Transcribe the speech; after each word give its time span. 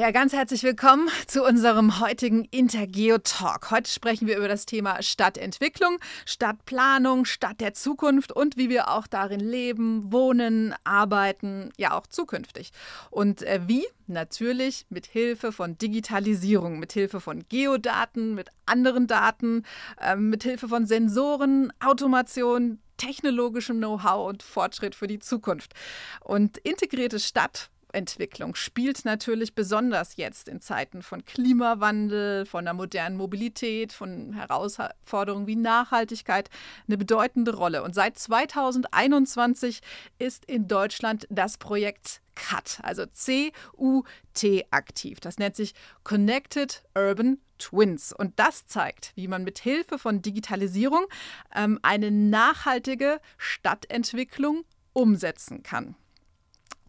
Ja, 0.00 0.12
ganz 0.12 0.32
herzlich 0.32 0.62
willkommen 0.62 1.10
zu 1.26 1.44
unserem 1.44 2.00
heutigen 2.00 2.46
Intergeo 2.46 3.18
Talk. 3.18 3.70
Heute 3.70 3.90
sprechen 3.90 4.26
wir 4.26 4.38
über 4.38 4.48
das 4.48 4.64
Thema 4.64 5.02
Stadtentwicklung, 5.02 5.98
Stadtplanung, 6.24 7.26
Stadt 7.26 7.60
der 7.60 7.74
Zukunft 7.74 8.32
und 8.32 8.56
wie 8.56 8.70
wir 8.70 8.88
auch 8.88 9.06
darin 9.06 9.40
leben, 9.40 10.10
wohnen, 10.10 10.74
arbeiten, 10.84 11.68
ja 11.76 11.92
auch 11.92 12.06
zukünftig. 12.06 12.70
Und 13.10 13.42
äh, 13.42 13.60
wie? 13.66 13.84
Natürlich 14.06 14.86
mit 14.88 15.04
Hilfe 15.04 15.52
von 15.52 15.76
Digitalisierung, 15.76 16.78
mit 16.78 16.94
Hilfe 16.94 17.20
von 17.20 17.44
Geodaten, 17.50 18.34
mit 18.34 18.48
anderen 18.64 19.06
Daten, 19.06 19.64
äh, 20.00 20.16
mit 20.16 20.44
Hilfe 20.44 20.66
von 20.66 20.86
Sensoren, 20.86 21.74
Automation, 21.78 22.78
technologischem 22.96 23.76
Know-how 23.76 24.30
und 24.30 24.42
Fortschritt 24.42 24.94
für 24.94 25.08
die 25.08 25.18
Zukunft. 25.18 25.74
Und 26.20 26.56
integrierte 26.56 27.20
Stadt 27.20 27.68
Entwicklung 27.92 28.54
spielt 28.54 29.04
natürlich 29.04 29.54
besonders 29.54 30.16
jetzt 30.16 30.48
in 30.48 30.60
Zeiten 30.60 31.02
von 31.02 31.24
Klimawandel, 31.24 32.46
von 32.46 32.64
der 32.64 32.74
modernen 32.74 33.16
Mobilität, 33.16 33.92
von 33.92 34.32
Herausforderungen 34.32 35.46
wie 35.46 35.56
Nachhaltigkeit 35.56 36.50
eine 36.86 36.98
bedeutende 36.98 37.54
Rolle. 37.54 37.82
Und 37.82 37.94
seit 37.94 38.18
2021 38.18 39.80
ist 40.18 40.44
in 40.44 40.68
Deutschland 40.68 41.26
das 41.30 41.58
Projekt 41.58 42.20
CUT, 42.34 42.78
also 42.82 43.06
C-U-T 43.06 44.66
aktiv. 44.70 45.20
Das 45.20 45.38
nennt 45.38 45.56
sich 45.56 45.74
Connected 46.04 46.82
Urban 46.94 47.38
Twins. 47.58 48.12
Und 48.12 48.38
das 48.38 48.66
zeigt, 48.66 49.12
wie 49.14 49.28
man 49.28 49.44
mit 49.44 49.58
Hilfe 49.58 49.98
von 49.98 50.22
Digitalisierung 50.22 51.06
ähm, 51.54 51.78
eine 51.82 52.10
nachhaltige 52.10 53.20
Stadtentwicklung 53.36 54.64
umsetzen 54.92 55.62
kann. 55.62 55.94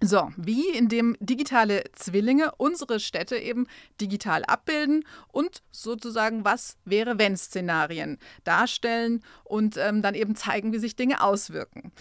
So, 0.04 0.32
wie 0.36 0.68
indem 0.70 1.16
digitale 1.20 1.84
Zwillinge 1.94 2.54
unsere 2.58 3.00
Städte 3.00 3.38
eben 3.38 3.68
digital 4.02 4.44
abbilden 4.46 5.06
und 5.28 5.62
sozusagen 5.72 6.44
was 6.44 6.78
wäre 6.86 7.20
wenn 7.20 7.38
Szenarien 7.38 8.18
darstellen 8.44 9.24
und 9.44 9.78
ähm, 9.78 10.02
dann 10.02 10.16
eben 10.16 10.36
zeigen, 10.36 10.74
wie 10.74 10.80
sich 10.80 10.96
Dinge 10.96 11.22
auswirken. 11.22 11.92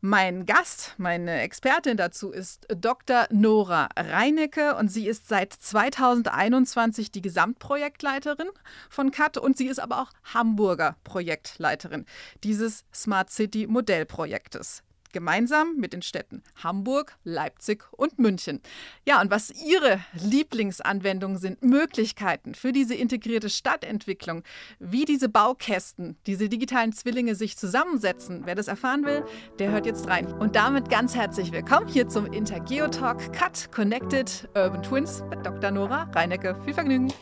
Mein 0.00 0.46
Gast, 0.46 0.94
meine 0.98 1.40
Expertin 1.42 1.96
dazu 1.96 2.30
ist 2.30 2.66
Dr. 2.68 3.26
Nora 3.30 3.88
Reinecke 3.96 4.74
und 4.74 4.88
sie 4.88 5.06
ist 5.06 5.28
seit 5.28 5.52
2021 5.52 7.12
die 7.12 7.22
Gesamtprojektleiterin 7.22 8.48
von 8.90 9.12
CAT 9.12 9.38
und 9.38 9.56
sie 9.56 9.68
ist 9.68 9.78
aber 9.78 10.02
auch 10.02 10.10
Hamburger 10.34 10.96
Projektleiterin 11.04 12.04
dieses 12.42 12.84
Smart 12.92 13.30
City 13.30 13.68
Modellprojektes 13.68 14.83
gemeinsam 15.14 15.76
mit 15.76 15.94
den 15.94 16.02
Städten 16.02 16.42
Hamburg, 16.62 17.16
Leipzig 17.24 17.84
und 17.92 18.18
München. 18.18 18.60
Ja, 19.06 19.22
und 19.22 19.30
was 19.30 19.50
Ihre 19.50 20.00
Lieblingsanwendungen 20.12 21.38
sind, 21.38 21.62
Möglichkeiten 21.62 22.54
für 22.54 22.72
diese 22.72 22.94
integrierte 22.94 23.48
Stadtentwicklung, 23.48 24.42
wie 24.78 25.06
diese 25.06 25.30
Baukästen, 25.30 26.18
diese 26.26 26.50
digitalen 26.50 26.92
Zwillinge 26.92 27.34
sich 27.34 27.56
zusammensetzen, 27.56 28.42
wer 28.44 28.54
das 28.54 28.68
erfahren 28.68 29.06
will, 29.06 29.24
der 29.58 29.70
hört 29.70 29.86
jetzt 29.86 30.08
rein. 30.08 30.30
Und 30.30 30.56
damit 30.56 30.90
ganz 30.90 31.14
herzlich 31.14 31.52
willkommen 31.52 31.88
hier 31.88 32.08
zum 32.08 32.26
Intergeotalk 32.26 33.32
Cut 33.32 33.72
Connected 33.72 34.48
Urban 34.54 34.82
Twins 34.82 35.22
mit 35.30 35.46
Dr. 35.46 35.70
Nora 35.70 36.02
Reinecke. 36.14 36.60
Viel 36.64 36.74
Vergnügen! 36.74 37.12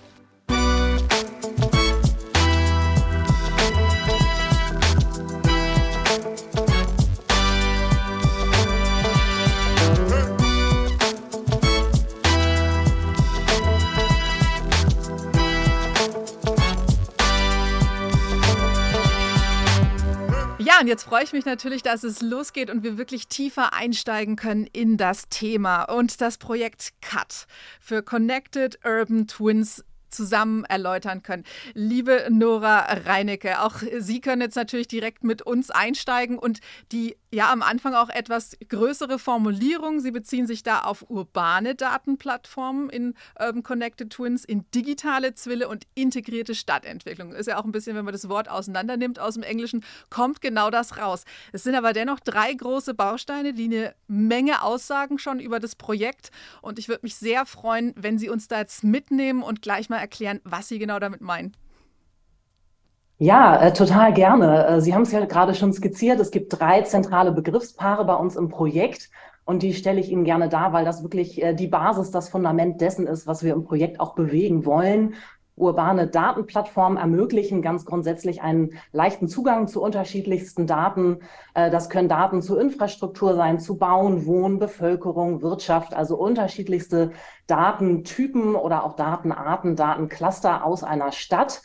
Und 20.82 20.88
jetzt 20.88 21.04
freue 21.04 21.22
ich 21.22 21.32
mich 21.32 21.44
natürlich, 21.44 21.84
dass 21.84 22.02
es 22.02 22.22
losgeht 22.22 22.68
und 22.68 22.82
wir 22.82 22.98
wirklich 22.98 23.28
tiefer 23.28 23.72
einsteigen 23.72 24.34
können 24.34 24.66
in 24.66 24.96
das 24.96 25.28
Thema 25.28 25.84
und 25.84 26.20
das 26.20 26.38
Projekt 26.38 26.94
CUT 27.00 27.46
für 27.80 28.02
Connected 28.02 28.80
Urban 28.84 29.28
Twins 29.28 29.84
zusammen 30.08 30.64
erläutern 30.64 31.22
können. 31.22 31.44
Liebe 31.74 32.26
Nora 32.30 32.80
Reinecke, 33.04 33.60
auch 33.62 33.76
Sie 33.98 34.20
können 34.20 34.42
jetzt 34.42 34.56
natürlich 34.56 34.88
direkt 34.88 35.22
mit 35.22 35.42
uns 35.42 35.70
einsteigen 35.70 36.36
und 36.36 36.58
die 36.90 37.16
ja 37.32 37.50
am 37.50 37.62
Anfang 37.62 37.94
auch 37.94 38.10
etwas 38.10 38.56
größere 38.68 39.18
Formulierung. 39.18 40.00
Sie 40.00 40.10
beziehen 40.10 40.46
sich 40.46 40.62
da 40.62 40.82
auf 40.82 41.04
urbane 41.08 41.74
Datenplattformen 41.74 42.90
in 42.90 43.14
Urban 43.40 43.62
Connected 43.62 44.10
Twins, 44.10 44.44
in 44.44 44.64
digitale 44.74 45.34
Zwille 45.34 45.68
und 45.68 45.86
integrierte 45.94 46.54
Stadtentwicklung. 46.54 47.32
Ist 47.32 47.46
ja 47.46 47.58
auch 47.58 47.64
ein 47.64 47.72
bisschen, 47.72 47.96
wenn 47.96 48.04
man 48.04 48.12
das 48.12 48.28
Wort 48.28 48.50
auseinander 48.50 48.96
nimmt 48.96 49.18
aus 49.18 49.34
dem 49.34 49.42
Englischen, 49.42 49.84
kommt 50.10 50.40
genau 50.40 50.70
das 50.70 50.98
raus. 50.98 51.24
Es 51.52 51.62
sind 51.62 51.74
aber 51.74 51.92
dennoch 51.92 52.20
drei 52.20 52.52
große 52.52 52.94
Bausteine, 52.94 53.54
die 53.54 53.64
eine 53.64 53.94
Menge 54.08 54.62
aussagen 54.62 55.18
schon 55.18 55.40
über 55.40 55.58
das 55.58 55.74
Projekt. 55.74 56.30
Und 56.60 56.78
ich 56.78 56.88
würde 56.88 57.00
mich 57.02 57.16
sehr 57.16 57.46
freuen, 57.46 57.94
wenn 57.96 58.18
Sie 58.18 58.28
uns 58.28 58.48
da 58.48 58.58
jetzt 58.58 58.84
mitnehmen 58.84 59.42
und 59.42 59.62
gleich 59.62 59.88
mal 59.88 59.98
erklären, 59.98 60.40
was 60.44 60.68
Sie 60.68 60.78
genau 60.78 60.98
damit 60.98 61.22
meinen. 61.22 61.56
Ja, 63.22 63.56
äh, 63.62 63.72
total 63.72 64.12
gerne. 64.12 64.66
Äh, 64.66 64.80
Sie 64.80 64.92
haben 64.92 65.02
es 65.02 65.12
ja 65.12 65.24
gerade 65.24 65.54
schon 65.54 65.72
skizziert. 65.72 66.18
Es 66.18 66.32
gibt 66.32 66.58
drei 66.58 66.82
zentrale 66.82 67.30
Begriffspaare 67.30 68.04
bei 68.04 68.14
uns 68.16 68.34
im 68.34 68.48
Projekt 68.48 69.10
und 69.44 69.62
die 69.62 69.74
stelle 69.74 70.00
ich 70.00 70.10
Ihnen 70.10 70.24
gerne 70.24 70.48
dar, 70.48 70.72
weil 70.72 70.84
das 70.84 71.04
wirklich 71.04 71.40
äh, 71.40 71.54
die 71.54 71.68
Basis, 71.68 72.10
das 72.10 72.28
Fundament 72.30 72.80
dessen 72.80 73.06
ist, 73.06 73.28
was 73.28 73.44
wir 73.44 73.52
im 73.52 73.62
Projekt 73.62 74.00
auch 74.00 74.16
bewegen 74.16 74.66
wollen. 74.66 75.14
Urbane 75.54 76.08
Datenplattformen 76.08 76.98
ermöglichen 76.98 77.62
ganz 77.62 77.84
grundsätzlich 77.84 78.42
einen 78.42 78.70
leichten 78.90 79.28
Zugang 79.28 79.68
zu 79.68 79.80
unterschiedlichsten 79.80 80.66
Daten. 80.66 81.20
Äh, 81.54 81.70
das 81.70 81.90
können 81.90 82.08
Daten 82.08 82.42
zur 82.42 82.60
Infrastruktur 82.60 83.36
sein, 83.36 83.60
zu 83.60 83.76
Bauen, 83.76 84.26
Wohnen, 84.26 84.58
Bevölkerung, 84.58 85.42
Wirtschaft, 85.42 85.94
also 85.94 86.16
unterschiedlichste 86.16 87.12
Datentypen 87.46 88.56
oder 88.56 88.82
auch 88.82 88.96
Datenarten, 88.96 89.76
Datencluster 89.76 90.64
aus 90.64 90.82
einer 90.82 91.12
Stadt. 91.12 91.62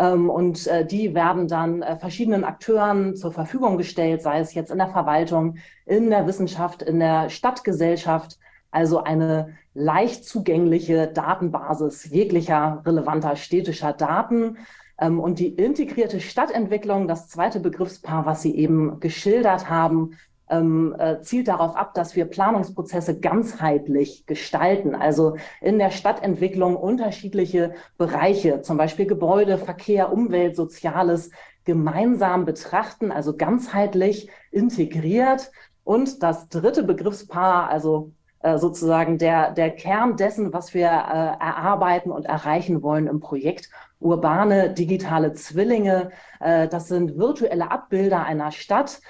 Ähm, 0.00 0.30
und 0.30 0.66
äh, 0.66 0.86
die 0.86 1.14
werden 1.14 1.46
dann 1.46 1.82
äh, 1.82 1.98
verschiedenen 1.98 2.42
Akteuren 2.42 3.14
zur 3.16 3.32
Verfügung 3.32 3.76
gestellt, 3.76 4.22
sei 4.22 4.40
es 4.40 4.54
jetzt 4.54 4.70
in 4.70 4.78
der 4.78 4.88
Verwaltung, 4.88 5.58
in 5.84 6.08
der 6.08 6.26
Wissenschaft, 6.26 6.80
in 6.82 6.98
der 7.00 7.28
Stadtgesellschaft. 7.28 8.38
Also 8.70 9.02
eine 9.04 9.58
leicht 9.74 10.24
zugängliche 10.24 11.06
Datenbasis 11.08 12.08
jeglicher 12.10 12.82
relevanter 12.86 13.36
städtischer 13.36 13.92
Daten. 13.92 14.56
Ähm, 14.98 15.20
und 15.20 15.38
die 15.38 15.48
integrierte 15.48 16.20
Stadtentwicklung, 16.20 17.06
das 17.06 17.28
zweite 17.28 17.60
Begriffspaar, 17.60 18.24
was 18.24 18.40
Sie 18.40 18.56
eben 18.56 19.00
geschildert 19.00 19.68
haben, 19.68 20.12
ähm, 20.50 20.94
äh, 20.98 21.20
zielt 21.22 21.48
darauf 21.48 21.76
ab, 21.76 21.94
dass 21.94 22.16
wir 22.16 22.24
Planungsprozesse 22.26 23.20
ganzheitlich 23.20 24.26
gestalten. 24.26 24.94
Also 24.94 25.36
in 25.60 25.78
der 25.78 25.90
Stadtentwicklung 25.90 26.76
unterschiedliche 26.76 27.74
Bereiche, 27.96 28.62
zum 28.62 28.76
Beispiel 28.76 29.06
Gebäude, 29.06 29.58
Verkehr, 29.58 30.12
Umwelt, 30.12 30.56
Soziales, 30.56 31.30
gemeinsam 31.64 32.44
betrachten, 32.44 33.12
also 33.12 33.36
ganzheitlich 33.36 34.28
integriert. 34.50 35.50
Und 35.84 36.22
das 36.22 36.48
dritte 36.48 36.82
Begriffspaar, 36.82 37.68
also 37.68 38.12
äh, 38.42 38.58
sozusagen 38.58 39.18
der, 39.18 39.52
der 39.52 39.70
Kern 39.70 40.16
dessen, 40.16 40.52
was 40.52 40.72
wir 40.72 40.86
äh, 40.86 40.88
erarbeiten 40.88 42.10
und 42.10 42.24
erreichen 42.24 42.82
wollen 42.82 43.06
im 43.06 43.20
Projekt. 43.20 43.68
Urbane 43.98 44.72
digitale 44.72 45.34
Zwillinge, 45.34 46.10
äh, 46.40 46.66
das 46.66 46.88
sind 46.88 47.18
virtuelle 47.18 47.70
Abbilder 47.70 48.24
einer 48.24 48.50
Stadt, 48.50 49.00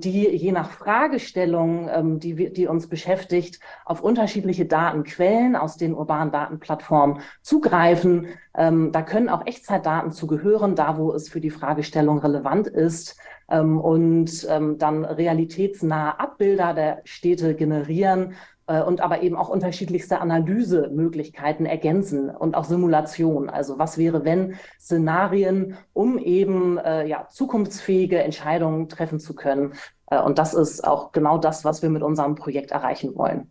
die 0.00 0.28
je 0.28 0.52
nach 0.52 0.70
Fragestellung, 0.70 1.88
ähm, 1.92 2.20
die, 2.20 2.52
die 2.52 2.66
uns 2.66 2.88
beschäftigt, 2.88 3.60
auf 3.84 4.02
unterschiedliche 4.02 4.66
Datenquellen 4.66 5.56
aus 5.56 5.76
den 5.76 5.94
urbanen 5.94 6.32
Datenplattformen 6.32 7.20
zugreifen. 7.42 8.28
Ähm, 8.54 8.92
da 8.92 9.02
können 9.02 9.28
auch 9.28 9.46
Echtzeitdaten 9.46 10.12
zugehören, 10.12 10.74
da 10.74 10.98
wo 10.98 11.12
es 11.12 11.28
für 11.28 11.40
die 11.40 11.50
Fragestellung 11.50 12.18
relevant 12.18 12.66
ist 12.66 13.16
ähm, 13.48 13.80
und 13.80 14.46
ähm, 14.48 14.78
dann 14.78 15.04
realitätsnahe 15.04 16.18
Abbilder 16.18 16.74
der 16.74 17.00
Städte 17.04 17.54
generieren 17.54 18.34
und 18.66 19.00
aber 19.00 19.22
eben 19.22 19.36
auch 19.36 19.48
unterschiedlichste 19.48 20.20
Analysemöglichkeiten 20.20 21.66
ergänzen 21.66 22.30
und 22.30 22.54
auch 22.54 22.64
Simulation. 22.64 23.50
Also 23.50 23.78
was 23.78 23.98
wäre, 23.98 24.24
wenn 24.24 24.56
Szenarien, 24.80 25.76
um 25.92 26.18
eben 26.18 26.78
äh, 26.78 27.06
ja, 27.06 27.28
zukunftsfähige 27.28 28.22
Entscheidungen 28.22 28.88
treffen 28.88 29.18
zu 29.18 29.34
können. 29.34 29.74
Äh, 30.06 30.20
und 30.20 30.38
das 30.38 30.54
ist 30.54 30.84
auch 30.84 31.12
genau 31.12 31.38
das, 31.38 31.64
was 31.64 31.82
wir 31.82 31.90
mit 31.90 32.02
unserem 32.02 32.34
Projekt 32.34 32.70
erreichen 32.70 33.16
wollen. 33.16 33.50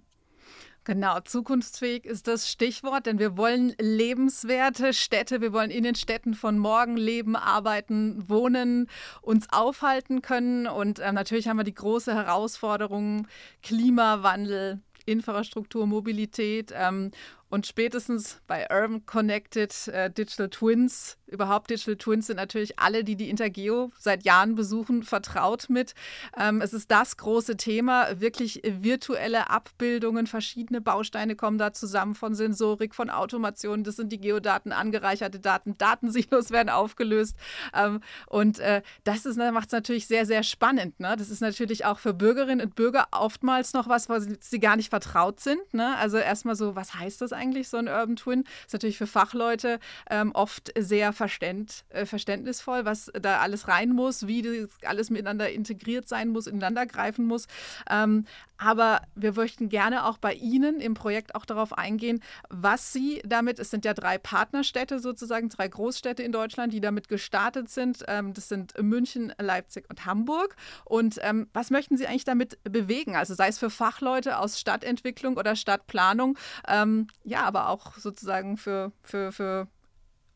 Genau, 0.83 1.19
zukunftsfähig 1.19 2.05
ist 2.05 2.27
das 2.27 2.49
Stichwort, 2.49 3.05
denn 3.05 3.19
wir 3.19 3.37
wollen 3.37 3.75
lebenswerte 3.79 4.93
Städte, 4.93 5.39
wir 5.39 5.53
wollen 5.53 5.69
in 5.69 5.83
den 5.83 5.93
Städten 5.93 6.33
von 6.33 6.57
morgen 6.57 6.97
leben, 6.97 7.35
arbeiten, 7.35 8.27
wohnen, 8.27 8.89
uns 9.21 9.45
aufhalten 9.51 10.23
können. 10.23 10.65
Und 10.65 10.97
äh, 10.97 11.11
natürlich 11.11 11.47
haben 11.47 11.57
wir 11.57 11.63
die 11.63 11.75
große 11.75 12.15
Herausforderung 12.15 13.27
Klimawandel, 13.61 14.79
Infrastruktur, 15.05 15.85
Mobilität. 15.87 16.71
Ähm, 16.75 17.11
Und 17.51 17.67
spätestens 17.67 18.39
bei 18.47 18.65
Urban 18.71 19.05
Connected 19.05 19.89
äh, 19.89 20.09
Digital 20.09 20.49
Twins, 20.49 21.17
überhaupt 21.27 21.69
Digital 21.69 21.97
Twins 21.97 22.27
sind 22.27 22.37
natürlich 22.37 22.79
alle, 22.79 23.03
die 23.03 23.17
die 23.17 23.29
Intergeo 23.29 23.91
seit 23.99 24.23
Jahren 24.23 24.55
besuchen, 24.55 25.03
vertraut 25.03 25.65
mit. 25.67 25.93
Ähm, 26.39 26.61
es 26.61 26.71
ist 26.71 26.89
das 26.91 27.17
große 27.17 27.57
Thema, 27.57 28.21
wirklich 28.21 28.61
virtuelle 28.63 29.49
Abbildungen, 29.49 30.27
verschiedene 30.27 30.79
Bausteine 30.79 31.35
kommen 31.35 31.57
da 31.57 31.73
zusammen 31.73 32.15
von 32.15 32.35
Sensorik, 32.35 32.95
von 32.95 33.09
Automation, 33.09 33.83
das 33.83 33.97
sind 33.97 34.13
die 34.13 34.21
Geodaten, 34.21 34.71
angereicherte 34.71 35.41
Daten, 35.41 35.77
Datensilos 35.77 36.51
werden 36.51 36.69
aufgelöst. 36.69 37.35
Ähm, 37.73 37.99
und 38.27 38.59
äh, 38.59 38.81
das 39.03 39.25
macht 39.25 39.67
es 39.67 39.73
natürlich 39.73 40.07
sehr, 40.07 40.25
sehr 40.25 40.43
spannend. 40.43 41.01
Ne? 41.01 41.17
Das 41.17 41.29
ist 41.29 41.41
natürlich 41.41 41.83
auch 41.83 41.99
für 41.99 42.13
Bürgerinnen 42.13 42.65
und 42.65 42.75
Bürger 42.75 43.09
oftmals 43.11 43.73
noch 43.73 43.89
was, 43.89 44.07
wo 44.07 44.17
sie, 44.19 44.59
gar 44.61 44.77
nicht 44.77 44.89
vertraut 44.89 45.41
sind. 45.41 45.73
Ne? 45.73 45.97
Also 45.97 46.15
erstmal 46.17 46.55
so, 46.55 46.77
was 46.77 46.93
heißt 46.95 47.19
das 47.21 47.33
eigentlich? 47.33 47.40
Eigentlich, 47.41 47.69
so 47.69 47.77
ein 47.77 47.87
Urban 47.87 48.15
Twin. 48.15 48.43
Ist 48.65 48.73
natürlich 48.73 48.97
für 48.97 49.07
Fachleute 49.07 49.79
ähm, 50.09 50.31
oft 50.33 50.71
sehr 50.77 51.13
verständ, 51.13 51.83
äh, 51.89 52.05
verständnisvoll, 52.05 52.85
was 52.85 53.11
da 53.19 53.39
alles 53.39 53.67
rein 53.67 53.89
muss, 53.89 54.27
wie 54.27 54.41
das 54.41 54.69
alles 54.85 55.09
miteinander 55.09 55.49
integriert 55.49 56.07
sein 56.07 56.29
muss, 56.29 56.47
ineinander 56.47 56.85
greifen 56.85 57.25
muss. 57.25 57.47
Ähm, 57.89 58.25
aber 58.61 59.01
wir 59.15 59.33
möchten 59.33 59.69
gerne 59.69 60.05
auch 60.05 60.19
bei 60.19 60.35
Ihnen 60.35 60.81
im 60.81 60.93
Projekt 60.93 61.33
auch 61.33 61.45
darauf 61.45 61.75
eingehen, 61.75 62.21
was 62.49 62.93
Sie 62.93 63.19
damit, 63.25 63.57
es 63.57 63.71
sind 63.71 63.85
ja 63.85 63.95
drei 63.95 64.19
Partnerstädte 64.19 64.99
sozusagen, 64.99 65.49
drei 65.49 65.67
Großstädte 65.67 66.21
in 66.21 66.31
Deutschland, 66.31 66.71
die 66.71 66.79
damit 66.79 67.07
gestartet 67.07 67.69
sind. 67.69 68.05
Ähm, 68.07 68.35
das 68.35 68.49
sind 68.49 68.79
München, 68.79 69.33
Leipzig 69.39 69.89
und 69.89 70.05
Hamburg. 70.05 70.55
Und 70.85 71.17
ähm, 71.21 71.47
was 71.53 71.71
möchten 71.71 71.97
Sie 71.97 72.05
eigentlich 72.05 72.23
damit 72.23 72.59
bewegen? 72.63 73.15
Also 73.15 73.33
sei 73.33 73.47
es 73.47 73.57
für 73.57 73.71
Fachleute 73.71 74.37
aus 74.37 74.59
Stadtentwicklung 74.59 75.37
oder 75.37 75.55
Stadtplanung, 75.55 76.37
ähm, 76.67 77.07
ja, 77.23 77.41
aber 77.43 77.67
auch 77.67 77.97
sozusagen 77.97 78.57
für, 78.57 78.91
für, 79.01 79.31
für 79.31 79.69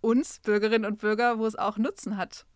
uns 0.01 0.39
Bürgerinnen 0.39 0.85
und 0.85 0.97
Bürger, 0.97 1.37
wo 1.37 1.45
es 1.45 1.55
auch 1.55 1.77
Nutzen 1.77 2.17
hat. 2.17 2.47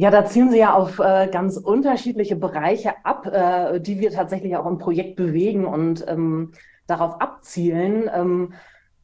Ja, 0.00 0.10
da 0.10 0.24
zielen 0.24 0.50
Sie 0.50 0.56
ja 0.58 0.72
auf 0.72 0.98
äh, 0.98 1.28
ganz 1.30 1.58
unterschiedliche 1.58 2.34
Bereiche 2.34 3.04
ab, 3.04 3.26
äh, 3.26 3.80
die 3.80 4.00
wir 4.00 4.10
tatsächlich 4.10 4.56
auch 4.56 4.64
im 4.64 4.78
Projekt 4.78 5.16
bewegen 5.16 5.66
und 5.66 6.08
ähm, 6.08 6.52
darauf 6.86 7.20
abzielen. 7.20 8.08
Ähm, 8.10 8.54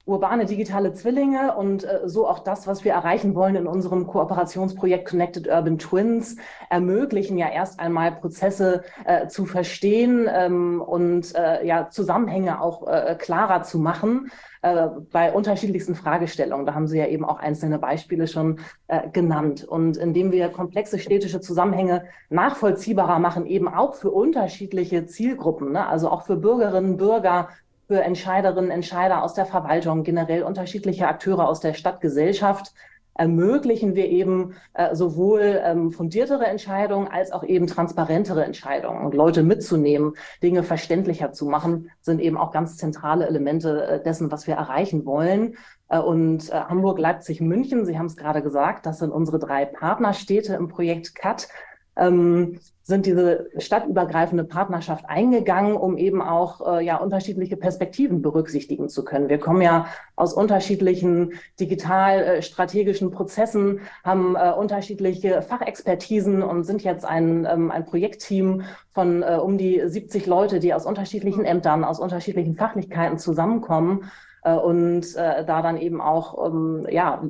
urbane 0.06 0.47
digitale 0.47 0.93
Zwillinge 0.93 1.56
und 1.56 1.82
äh, 1.85 2.03
so 2.05 2.29
auch 2.29 2.38
das, 2.38 2.69
was 2.69 2.85
wir 2.85 2.93
erreichen 2.93 3.35
wollen 3.35 3.56
in 3.56 3.67
unserem 3.67 4.06
Kooperationsprojekt 4.06 5.08
Connected 5.08 5.49
Urban 5.49 5.79
Twins, 5.79 6.37
ermöglichen 6.70 7.37
ja 7.37 7.49
erst 7.49 7.81
einmal 7.81 8.12
Prozesse 8.12 8.85
äh, 9.05 9.26
zu 9.26 9.44
verstehen 9.47 10.29
ähm, 10.32 10.81
und 10.81 11.35
äh, 11.35 11.67
ja 11.67 11.91
Zusammenhänge 11.91 12.62
auch 12.62 12.87
äh, 12.87 13.17
klarer 13.19 13.64
zu 13.64 13.81
machen 13.81 14.31
äh, 14.62 14.87
bei 15.11 15.32
unterschiedlichsten 15.32 15.97
Fragestellungen. 15.97 16.67
Da 16.67 16.75
haben 16.75 16.87
Sie 16.87 16.99
ja 16.99 17.06
eben 17.06 17.25
auch 17.25 17.41
einzelne 17.41 17.81
Beispiele 17.81 18.29
schon 18.29 18.61
äh, 18.87 19.09
genannt. 19.11 19.64
Und 19.64 19.97
indem 19.97 20.31
wir 20.31 20.50
komplexe 20.50 21.00
städtische 21.00 21.41
Zusammenhänge 21.41 22.05
nachvollziehbarer 22.31 23.19
machen, 23.19 23.44
eben 23.47 23.67
auch 23.67 23.94
für 23.94 24.12
unterschiedliche 24.12 25.06
Zielgruppen, 25.06 25.73
ne? 25.73 25.87
also 25.87 26.11
auch 26.11 26.23
für 26.23 26.37
Bürgerinnen, 26.37 26.97
Bürger, 26.97 27.49
für 27.87 28.03
Entscheiderinnen, 28.03 28.71
Entscheider 28.71 29.23
aus 29.23 29.35
der 29.35 29.47
Verwaltung, 29.47 30.03
generell 30.03 30.43
unterschiedliche 30.43 31.09
Akteure 31.09 31.49
aus 31.49 31.61
der 31.61 31.75
Stadtgesellschaft, 31.75 32.73
ermöglichen 33.19 33.94
wir 33.94 34.09
eben 34.09 34.55
äh, 34.75 34.94
sowohl 34.94 35.61
ähm, 35.65 35.91
fundiertere 35.91 36.47
Entscheidungen 36.47 37.09
als 37.09 37.33
auch 37.33 37.44
eben 37.44 37.67
transparentere 37.67 38.44
Entscheidungen. 38.44 39.05
Und 39.05 39.15
Leute 39.15 39.43
mitzunehmen, 39.43 40.15
Dinge 40.43 40.62
verständlicher 40.62 41.33
zu 41.33 41.47
machen, 41.47 41.91
sind 42.00 42.21
eben 42.21 42.37
auch 42.37 42.53
ganz 42.53 42.77
zentrale 42.77 43.27
Elemente 43.27 43.87
äh, 43.87 44.03
dessen, 44.03 44.31
was 44.31 44.47
wir 44.47 44.55
erreichen 44.55 45.06
wollen. 45.06 45.56
Äh, 45.88 45.99
und 45.99 46.50
äh, 46.50 46.53
Hamburg, 46.53 46.99
Leipzig, 46.99 47.41
München, 47.41 47.87
Sie 47.87 47.99
haben 47.99 48.06
es 48.06 48.17
gerade 48.17 48.43
gesagt, 48.43 48.87
das 48.87 48.99
sind 48.99 49.12
unsere 49.12 49.38
drei 49.38 49.65
Partnerstädte 49.65 50.55
im 50.55 50.69
Projekt 50.69 51.15
CAT 51.15 51.49
ähm, 51.97 52.59
sind 52.87 53.05
diese 53.05 53.49
stadtübergreifende 53.59 54.45
Partnerschaft 54.45 55.07
eingegangen, 55.09 55.75
um 55.77 55.99
eben 55.99 56.23
auch 56.23 56.79
äh, 56.79 56.85
ja 56.85 56.99
unterschiedliche 56.99 57.57
Perspektiven 57.57 58.23
berücksichtigen 58.23 58.89
zu 58.89 59.05
können. 59.05 59.29
Wir 59.29 59.39
kommen 59.39 59.61
ja 59.61 59.87
aus 60.15 60.33
unterschiedlichen 60.33 61.33
digital-strategischen 61.59 63.09
äh, 63.09 63.11
Prozessen, 63.11 63.81
haben 64.05 64.37
äh, 64.37 64.53
unterschiedliche 64.53 65.43
Fachexpertisen 65.43 66.45
und 66.45 66.63
sind 66.63 66.85
jetzt 66.85 67.05
ein, 67.05 67.45
ähm, 67.51 67.73
ein 67.73 67.85
Projektteam 67.85 68.63
von 68.93 69.25
äh, 69.25 69.39
um 69.43 69.59
die 69.59 69.83
70 69.85 70.27
Leute, 70.27 70.61
die 70.61 70.73
aus 70.73 70.87
unterschiedlichen 70.87 71.45
Ämtern, 71.45 71.83
aus 71.83 71.99
unterschiedlichen 71.99 72.55
Fachlichkeiten 72.55 73.19
zusammenkommen 73.19 74.09
und 74.55 75.17
äh, 75.17 75.45
da 75.45 75.63
dann 75.63 75.77
eben 75.77 76.01
auch 76.01 76.47
ähm, 76.47 76.87
ja, 76.91 77.23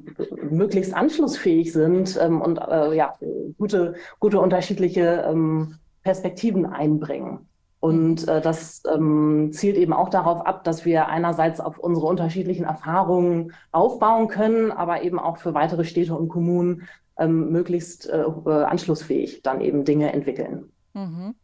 möglichst 0.51 0.95
anschlussfähig 0.95 1.73
sind 1.73 2.19
ähm, 2.21 2.43
und 2.43 2.59
äh, 2.59 2.95
ja, 2.95 3.15
gute, 3.59 3.95
gute 4.21 4.41
unterschiedliche 4.41 5.25
ähm, 5.29 5.77
Perspektiven 6.03 6.67
einbringen. 6.67 7.49
Und 7.81 8.27
äh, 8.27 8.41
das 8.41 8.83
ähm, 8.93 9.51
zielt 9.53 9.77
eben 9.77 9.93
auch 9.93 10.09
darauf 10.09 10.45
ab, 10.47 10.65
dass 10.65 10.85
wir 10.85 11.09
einerseits 11.09 11.61
auf 11.61 11.79
unsere 11.79 12.07
unterschiedlichen 12.07 12.65
Erfahrungen 12.65 13.53
aufbauen 13.71 14.29
können, 14.29 14.73
aber 14.73 15.03
eben 15.03 15.19
auch 15.19 15.37
für 15.37 15.55
weitere 15.55 15.85
Städte 15.85 16.15
und 16.15 16.29
Kommunen 16.29 16.89
ähm, 17.19 17.51
möglichst 17.51 18.09
äh, 18.09 18.25
anschlussfähig 18.51 19.43
dann 19.43 19.61
eben 19.61 19.85
Dinge 19.85 20.13
entwickeln. 20.13 20.71
Mhm. 20.95 21.35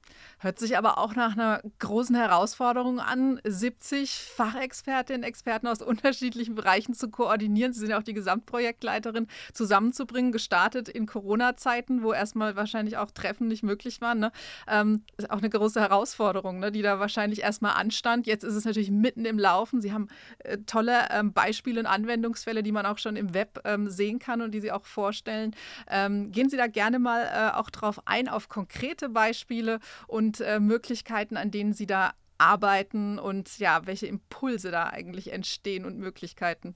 Hört 0.43 0.59
sich 0.59 0.77
aber 0.77 0.99
auch 0.99 1.15
nach 1.15 1.35
einer 1.35 1.63
großen 1.79 2.17
Herausforderung 2.17 2.99
an, 2.99 3.41
70 3.45 4.11
Fachexpertinnen, 4.13 5.23
Experten 5.23 5.69
aus 5.69 5.81
unterschiedlichen 5.81 6.57
Bereichen 6.57 6.95
zu 6.95 7.11
koordinieren. 7.11 7.73
Sie 7.73 7.79
sind 7.79 7.91
ja 7.91 7.99
auch 8.01 8.03
die 8.03 8.13
Gesamtprojektleiterin, 8.13 9.29
zusammenzubringen, 9.53 10.33
gestartet 10.33 10.89
in 10.89 11.07
Corona-Zeiten, 11.07 12.03
wo 12.03 12.13
erstmal 12.13 12.57
wahrscheinlich 12.57 12.97
auch 12.97 13.13
Treffen 13.13 13.47
nicht 13.47 13.63
möglich 13.63 14.01
waren. 14.01 14.19
Ne? 14.19 14.33
Ähm, 14.67 15.05
ist 15.17 15.31
auch 15.31 15.39
eine 15.39 15.49
große 15.49 15.81
Herausforderung, 15.81 16.59
ne? 16.59 16.73
die 16.73 16.83
da 16.83 16.99
wahrscheinlich 16.99 17.43
erstmal 17.43 17.75
anstand. 17.75 18.27
Jetzt 18.27 18.43
ist 18.43 18.57
es 18.57 18.65
natürlich 18.65 18.91
mitten 18.91 19.25
im 19.25 19.39
Laufen. 19.39 19.81
Sie 19.81 19.93
haben 19.93 20.09
äh, 20.41 20.59
tolle 20.67 21.07
ähm, 21.13 21.33
Beispiele 21.33 21.79
und 21.79 21.87
Anwendungsfälle, 21.87 22.65
die 22.65 22.73
man 22.73 22.85
auch 22.85 22.99
schon 22.99 23.15
im 23.15 23.33
Web 23.33 23.61
ähm, 23.65 23.89
sehen 23.89 24.19
kann 24.19 24.43
und 24.43 24.51
die 24.51 24.61
Sie 24.61 24.73
auch 24.73 24.87
vorstellen. 24.87 25.55
Ähm, 25.89 26.33
gehen 26.33 26.51
Sie 26.51 26.57
da 26.57 26.67
gerne 26.67 26.99
mal 26.99 27.23
äh, 27.33 27.57
auch 27.57 27.71
drauf 27.71 28.01
ein, 28.07 28.29
auf 28.29 28.49
konkrete 28.49 29.09
Beispiele 29.09 29.79
und 30.09 30.32
und 30.33 30.41
äh, 30.41 30.61
Möglichkeiten, 30.61 31.37
an 31.37 31.51
denen 31.51 31.73
Sie 31.73 31.87
da 31.87 32.13
arbeiten 32.39 33.19
und 33.19 33.59
ja, 33.59 33.83
welche 33.85 34.07
Impulse 34.07 34.71
da 34.71 34.85
eigentlich 34.85 35.33
entstehen 35.33 35.85
und 35.85 35.99
Möglichkeiten? 35.99 36.75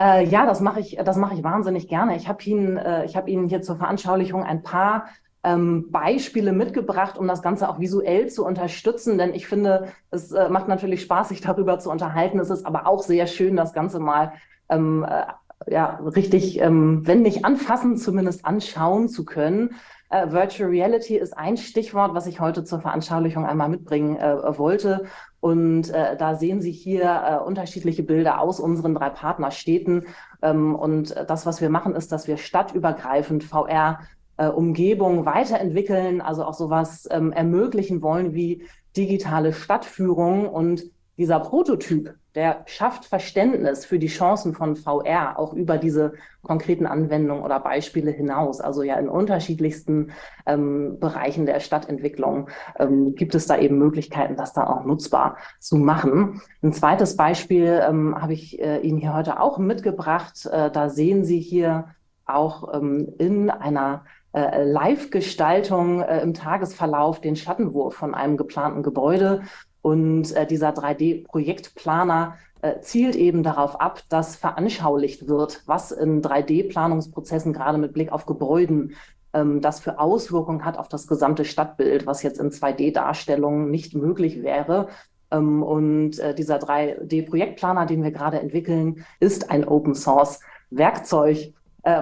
Äh, 0.00 0.24
ja, 0.26 0.46
das 0.46 0.60
mache 0.60 0.80
ich, 0.80 0.96
das 1.04 1.16
ich 1.34 1.42
wahnsinnig 1.42 1.88
gerne. 1.88 2.16
Ich 2.16 2.28
habe 2.28 2.42
Ihnen, 2.44 2.76
äh, 2.76 3.04
ich 3.04 3.16
Ihnen 3.28 3.48
hier 3.48 3.60
zur 3.60 3.76
Veranschaulichung 3.76 4.44
ein 4.44 4.62
paar 4.62 5.08
ähm, 5.42 5.90
Beispiele 5.90 6.52
mitgebracht, 6.52 7.18
um 7.18 7.26
das 7.26 7.42
Ganze 7.42 7.68
auch 7.68 7.80
visuell 7.80 8.28
zu 8.28 8.46
unterstützen, 8.46 9.18
denn 9.18 9.34
ich 9.34 9.48
finde, 9.48 9.88
es 10.10 10.32
äh, 10.32 10.48
macht 10.48 10.68
natürlich 10.68 11.02
Spaß, 11.02 11.30
sich 11.30 11.40
darüber 11.40 11.78
zu 11.78 11.90
unterhalten. 11.90 12.38
Es 12.38 12.50
ist 12.50 12.64
aber 12.64 12.86
auch 12.86 13.02
sehr 13.02 13.26
schön, 13.26 13.56
das 13.56 13.72
Ganze 13.72 13.98
mal 13.98 14.32
ähm, 14.68 15.04
äh, 15.08 15.24
ja, 15.66 16.00
richtig, 16.04 16.60
ähm, 16.60 17.06
wenn 17.06 17.22
nicht 17.22 17.44
anfassen, 17.44 17.96
zumindest 17.96 18.46
anschauen 18.46 19.08
zu 19.08 19.24
können. 19.24 19.74
Äh, 20.10 20.32
Virtual 20.32 20.68
Reality 20.68 21.16
ist 21.16 21.38
ein 21.38 21.56
Stichwort, 21.56 22.14
was 22.14 22.26
ich 22.26 22.40
heute 22.40 22.64
zur 22.64 22.80
Veranschaulichung 22.80 23.46
einmal 23.46 23.68
mitbringen 23.68 24.16
äh, 24.16 24.58
wollte. 24.58 25.04
Und 25.38 25.88
äh, 25.90 26.16
da 26.16 26.34
sehen 26.34 26.60
Sie 26.60 26.72
hier 26.72 27.04
äh, 27.04 27.44
unterschiedliche 27.44 28.02
Bilder 28.02 28.40
aus 28.40 28.58
unseren 28.58 28.94
drei 28.94 29.08
Partnerstädten. 29.08 30.06
Ähm, 30.42 30.74
und 30.74 31.14
das, 31.28 31.46
was 31.46 31.60
wir 31.60 31.70
machen, 31.70 31.94
ist, 31.94 32.10
dass 32.10 32.26
wir 32.26 32.36
stadtübergreifend 32.36 33.44
VR 33.44 34.00
äh, 34.36 34.48
Umgebung 34.48 35.26
weiterentwickeln, 35.26 36.20
also 36.20 36.44
auch 36.44 36.54
sowas 36.54 37.08
ähm, 37.12 37.30
ermöglichen 37.30 38.02
wollen 38.02 38.34
wie 38.34 38.66
digitale 38.96 39.52
Stadtführung 39.52 40.48
und 40.48 40.82
dieser 41.18 41.38
Prototyp, 41.38 42.14
der 42.34 42.62
schafft 42.66 43.04
Verständnis 43.04 43.84
für 43.84 43.98
die 43.98 44.06
Chancen 44.06 44.54
von 44.54 44.76
VR 44.76 45.38
auch 45.38 45.52
über 45.52 45.78
diese 45.78 46.14
konkreten 46.42 46.86
Anwendungen 46.86 47.42
oder 47.42 47.58
Beispiele 47.60 48.10
hinaus. 48.10 48.60
Also 48.60 48.82
ja 48.82 48.94
in 48.96 49.08
unterschiedlichsten 49.08 50.12
ähm, 50.46 50.98
Bereichen 51.00 51.46
der 51.46 51.60
Stadtentwicklung 51.60 52.48
ähm, 52.78 53.14
gibt 53.14 53.34
es 53.34 53.46
da 53.46 53.58
eben 53.58 53.78
Möglichkeiten, 53.78 54.36
das 54.36 54.52
da 54.52 54.66
auch 54.66 54.84
nutzbar 54.84 55.36
zu 55.58 55.76
machen. 55.76 56.40
Ein 56.62 56.72
zweites 56.72 57.16
Beispiel 57.16 57.82
ähm, 57.86 58.20
habe 58.20 58.32
ich 58.32 58.60
äh, 58.60 58.78
Ihnen 58.78 58.98
hier 58.98 59.14
heute 59.14 59.40
auch 59.40 59.58
mitgebracht. 59.58 60.46
Äh, 60.46 60.70
da 60.70 60.88
sehen 60.88 61.24
Sie 61.24 61.40
hier 61.40 61.94
auch 62.26 62.72
ähm, 62.74 63.12
in 63.18 63.50
einer 63.50 64.04
äh, 64.32 64.62
Live-Gestaltung 64.62 66.02
äh, 66.02 66.20
im 66.20 66.34
Tagesverlauf 66.34 67.20
den 67.20 67.34
Schattenwurf 67.34 67.94
von 67.94 68.14
einem 68.14 68.36
geplanten 68.36 68.82
Gebäude 68.84 69.42
und 69.82 70.32
äh, 70.32 70.46
dieser 70.46 70.70
3D-Projektplaner 70.70 72.36
äh, 72.62 72.80
zielt 72.80 73.16
eben 73.16 73.42
darauf 73.42 73.80
ab, 73.80 74.02
dass 74.08 74.36
veranschaulicht 74.36 75.28
wird, 75.28 75.62
was 75.66 75.92
in 75.92 76.22
3D-Planungsprozessen 76.22 77.52
gerade 77.52 77.78
mit 77.78 77.92
Blick 77.92 78.12
auf 78.12 78.26
Gebäuden 78.26 78.94
ähm, 79.32 79.60
das 79.60 79.80
für 79.80 79.98
Auswirkungen 79.98 80.64
hat 80.64 80.76
auf 80.78 80.88
das 80.88 81.06
gesamte 81.06 81.44
Stadtbild, 81.44 82.06
was 82.06 82.22
jetzt 82.22 82.40
in 82.40 82.50
2D-Darstellungen 82.50 83.70
nicht 83.70 83.94
möglich 83.94 84.42
wäre. 84.42 84.88
Ähm, 85.30 85.62
und 85.62 86.18
äh, 86.18 86.34
dieser 86.34 86.58
3D-Projektplaner, 86.58 87.86
den 87.86 88.02
wir 88.02 88.10
gerade 88.10 88.40
entwickeln, 88.40 89.04
ist 89.20 89.50
ein 89.50 89.66
Open-Source-Werkzeug, 89.66 91.54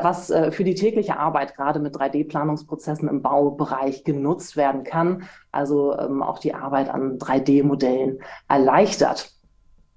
was 0.02 0.30
äh, 0.30 0.50
für 0.50 0.64
die 0.64 0.74
tägliche 0.74 1.18
Arbeit 1.18 1.54
gerade 1.54 1.78
mit 1.78 1.94
3D-Planungsprozessen 1.94 3.08
im 3.08 3.22
Baubereich 3.22 4.04
genutzt 4.04 4.56
werden 4.56 4.84
kann. 4.84 5.24
Also 5.52 5.96
ähm, 5.98 6.22
auch 6.22 6.38
die 6.38 6.54
Arbeit 6.54 6.88
an 6.88 7.18
3D-Modellen 7.18 8.20
erleichtert. 8.48 9.32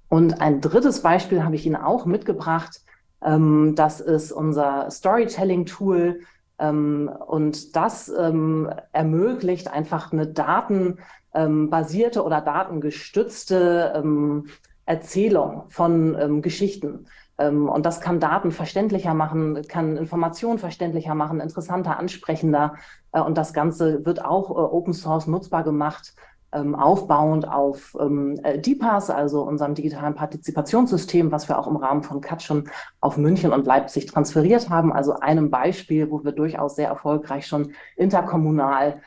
Und 0.08 0.40
ein 0.40 0.60
drittes 0.60 1.02
Beispiel 1.02 1.44
habe 1.44 1.56
ich 1.56 1.66
Ihnen 1.66 1.76
auch 1.76 2.06
mitgebracht. 2.06 2.80
Ähm, 3.22 3.74
das 3.74 4.00
ist 4.00 4.32
unser 4.32 4.90
Storytelling-Tool. 4.90 6.20
Und 6.58 7.74
das 7.74 8.08
ermöglicht 8.08 9.72
einfach 9.72 10.12
eine 10.12 10.28
datenbasierte 10.28 12.22
oder 12.22 12.40
datengestützte 12.40 14.44
Erzählung 14.86 15.64
von 15.70 16.40
Geschichten. 16.40 17.06
Ähm, 17.42 17.68
und 17.68 17.84
das 17.86 18.00
kann 18.00 18.20
Daten 18.20 18.52
verständlicher 18.52 19.14
machen, 19.14 19.62
kann 19.68 19.96
Informationen 19.96 20.58
verständlicher 20.58 21.14
machen, 21.14 21.40
interessanter, 21.40 21.98
ansprechender. 21.98 22.74
Äh, 23.12 23.20
und 23.20 23.36
das 23.36 23.52
Ganze 23.52 24.04
wird 24.06 24.24
auch 24.24 24.50
äh, 24.50 24.54
Open 24.54 24.94
Source 24.94 25.26
nutzbar 25.26 25.64
gemacht, 25.64 26.14
ähm, 26.52 26.74
aufbauend 26.74 27.48
auf 27.48 27.96
ähm, 27.98 28.38
äh, 28.44 28.58
DPAS, 28.58 29.10
also 29.10 29.42
unserem 29.42 29.74
digitalen 29.74 30.14
Partizipationssystem, 30.14 31.32
was 31.32 31.48
wir 31.48 31.58
auch 31.58 31.66
im 31.66 31.76
Rahmen 31.76 32.02
von 32.02 32.20
CAT 32.20 32.42
schon 32.42 32.68
auf 33.00 33.16
München 33.16 33.52
und 33.52 33.66
Leipzig 33.66 34.06
transferiert 34.06 34.70
haben. 34.70 34.92
Also 34.92 35.14
einem 35.14 35.50
Beispiel, 35.50 36.10
wo 36.10 36.22
wir 36.24 36.32
durchaus 36.32 36.76
sehr 36.76 36.88
erfolgreich 36.88 37.46
schon 37.46 37.72
interkommunal 37.96 39.00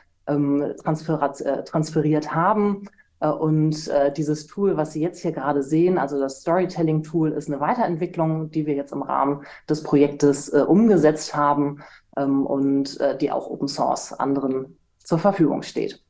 transferiert 0.82 2.34
haben. 2.34 2.88
Äh, 3.20 3.28
und 3.28 3.88
äh, 3.88 4.12
dieses 4.12 4.46
Tool, 4.46 4.76
was 4.76 4.92
Sie 4.92 5.00
jetzt 5.00 5.20
hier 5.20 5.32
gerade 5.32 5.62
sehen, 5.62 5.98
also 5.98 6.18
das 6.18 6.40
Storytelling-Tool, 6.40 7.32
ist 7.32 7.48
eine 7.48 7.60
Weiterentwicklung, 7.60 8.50
die 8.50 8.66
wir 8.66 8.74
jetzt 8.74 8.92
im 8.92 9.02
Rahmen 9.02 9.44
des 9.68 9.82
Projektes 9.82 10.52
äh, 10.52 10.60
umgesetzt 10.60 11.34
haben 11.34 11.82
ähm, 12.16 12.46
und 12.46 12.98
die 13.20 13.30
auch 13.30 13.48
Open 13.48 13.68
Source 13.68 14.12
anderen 14.12 14.78
zur 14.98 15.18
Verfügung 15.18 15.62
steht. 15.62 16.02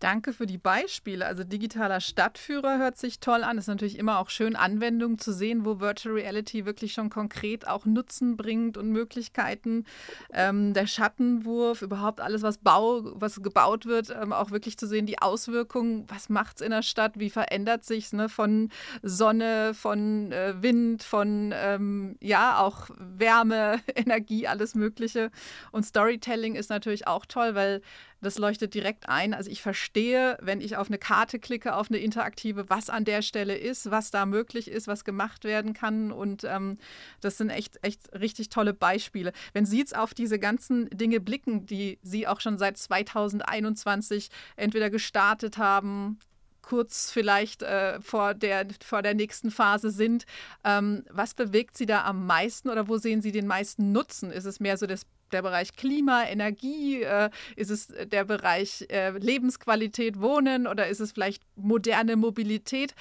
Danke 0.00 0.32
für 0.32 0.46
die 0.46 0.56
Beispiele. 0.56 1.26
Also 1.26 1.44
digitaler 1.44 2.00
Stadtführer 2.00 2.78
hört 2.78 2.96
sich 2.96 3.20
toll 3.20 3.44
an. 3.44 3.58
Es 3.58 3.64
ist 3.64 3.68
natürlich 3.68 3.98
immer 3.98 4.18
auch 4.18 4.30
schön, 4.30 4.56
Anwendungen 4.56 5.18
zu 5.18 5.30
sehen, 5.30 5.66
wo 5.66 5.78
Virtual 5.78 6.14
Reality 6.14 6.64
wirklich 6.64 6.94
schon 6.94 7.10
konkret 7.10 7.68
auch 7.68 7.84
Nutzen 7.84 8.38
bringt 8.38 8.78
und 8.78 8.90
Möglichkeiten. 8.90 9.84
Ähm, 10.32 10.72
der 10.72 10.86
Schattenwurf, 10.86 11.82
überhaupt 11.82 12.22
alles, 12.22 12.40
was, 12.40 12.56
Bau, 12.56 13.02
was 13.20 13.42
gebaut 13.42 13.84
wird, 13.84 14.08
ähm, 14.08 14.32
auch 14.32 14.50
wirklich 14.50 14.78
zu 14.78 14.86
sehen, 14.86 15.04
die 15.04 15.20
Auswirkungen, 15.20 16.06
was 16.08 16.30
macht 16.30 16.56
es 16.56 16.62
in 16.62 16.70
der 16.70 16.82
Stadt, 16.82 17.18
wie 17.18 17.28
verändert 17.28 17.84
sich 17.84 18.10
ne, 18.14 18.30
von 18.30 18.70
Sonne, 19.02 19.74
von 19.74 20.32
äh, 20.32 20.54
Wind, 20.62 21.02
von 21.02 21.52
ähm, 21.54 22.16
ja 22.20 22.58
auch 22.58 22.88
Wärme, 22.96 23.80
Energie, 23.94 24.46
alles 24.46 24.74
Mögliche. 24.74 25.30
Und 25.72 25.84
Storytelling 25.84 26.54
ist 26.54 26.70
natürlich 26.70 27.06
auch 27.06 27.26
toll, 27.26 27.54
weil 27.54 27.82
das 28.20 28.38
leuchtet 28.38 28.74
direkt 28.74 29.08
ein. 29.08 29.34
Also 29.34 29.50
ich 29.50 29.62
verstehe, 29.62 30.38
wenn 30.40 30.60
ich 30.60 30.76
auf 30.76 30.88
eine 30.88 30.98
Karte 30.98 31.38
klicke, 31.38 31.74
auf 31.74 31.90
eine 31.90 31.98
interaktive, 31.98 32.68
was 32.68 32.90
an 32.90 33.04
der 33.04 33.22
Stelle 33.22 33.56
ist, 33.56 33.90
was 33.90 34.10
da 34.10 34.26
möglich 34.26 34.70
ist, 34.70 34.86
was 34.86 35.04
gemacht 35.04 35.44
werden 35.44 35.72
kann. 35.72 36.12
Und 36.12 36.44
ähm, 36.44 36.78
das 37.20 37.38
sind 37.38 37.50
echt, 37.50 37.78
echt 37.82 38.12
richtig 38.12 38.48
tolle 38.48 38.74
Beispiele. 38.74 39.32
Wenn 39.52 39.66
Sie 39.66 39.78
jetzt 39.78 39.96
auf 39.96 40.14
diese 40.14 40.38
ganzen 40.38 40.88
Dinge 40.90 41.20
blicken, 41.20 41.66
die 41.66 41.98
Sie 42.02 42.26
auch 42.26 42.40
schon 42.40 42.58
seit 42.58 42.76
2021 42.78 44.30
entweder 44.56 44.90
gestartet 44.90 45.58
haben, 45.58 46.18
kurz 46.62 47.10
vielleicht 47.10 47.62
äh, 47.62 48.00
vor, 48.00 48.34
der, 48.34 48.66
vor 48.84 49.02
der 49.02 49.14
nächsten 49.14 49.50
Phase 49.50 49.90
sind. 49.90 50.24
Ähm, 50.64 51.04
was 51.10 51.34
bewegt 51.34 51.76
Sie 51.76 51.86
da 51.86 52.04
am 52.04 52.26
meisten 52.26 52.68
oder 52.68 52.88
wo 52.88 52.98
sehen 52.98 53.22
Sie 53.22 53.32
den 53.32 53.46
meisten 53.46 53.92
Nutzen? 53.92 54.30
Ist 54.30 54.44
es 54.44 54.60
mehr 54.60 54.76
so 54.76 54.86
das 54.86 55.06
der 55.32 55.42
Bereich 55.42 55.76
Klima, 55.76 56.24
Energie? 56.24 57.02
Äh, 57.02 57.30
ist 57.56 57.70
es 57.70 57.88
der 57.88 58.24
Bereich 58.24 58.86
äh, 58.90 59.10
Lebensqualität, 59.10 60.20
Wohnen 60.20 60.66
oder 60.66 60.88
ist 60.88 61.00
es 61.00 61.12
vielleicht 61.12 61.42
moderne 61.56 62.16
Mobilität? 62.16 62.94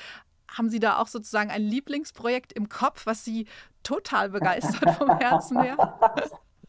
Haben 0.48 0.70
Sie 0.70 0.80
da 0.80 0.98
auch 0.98 1.08
sozusagen 1.08 1.52
ein 1.52 1.62
Lieblingsprojekt 1.62 2.54
im 2.54 2.70
Kopf, 2.70 3.06
was 3.06 3.24
Sie 3.24 3.46
total 3.84 4.30
begeistert 4.30 4.96
vom 4.98 5.18
Herzen 5.20 5.62
her? 5.62 5.78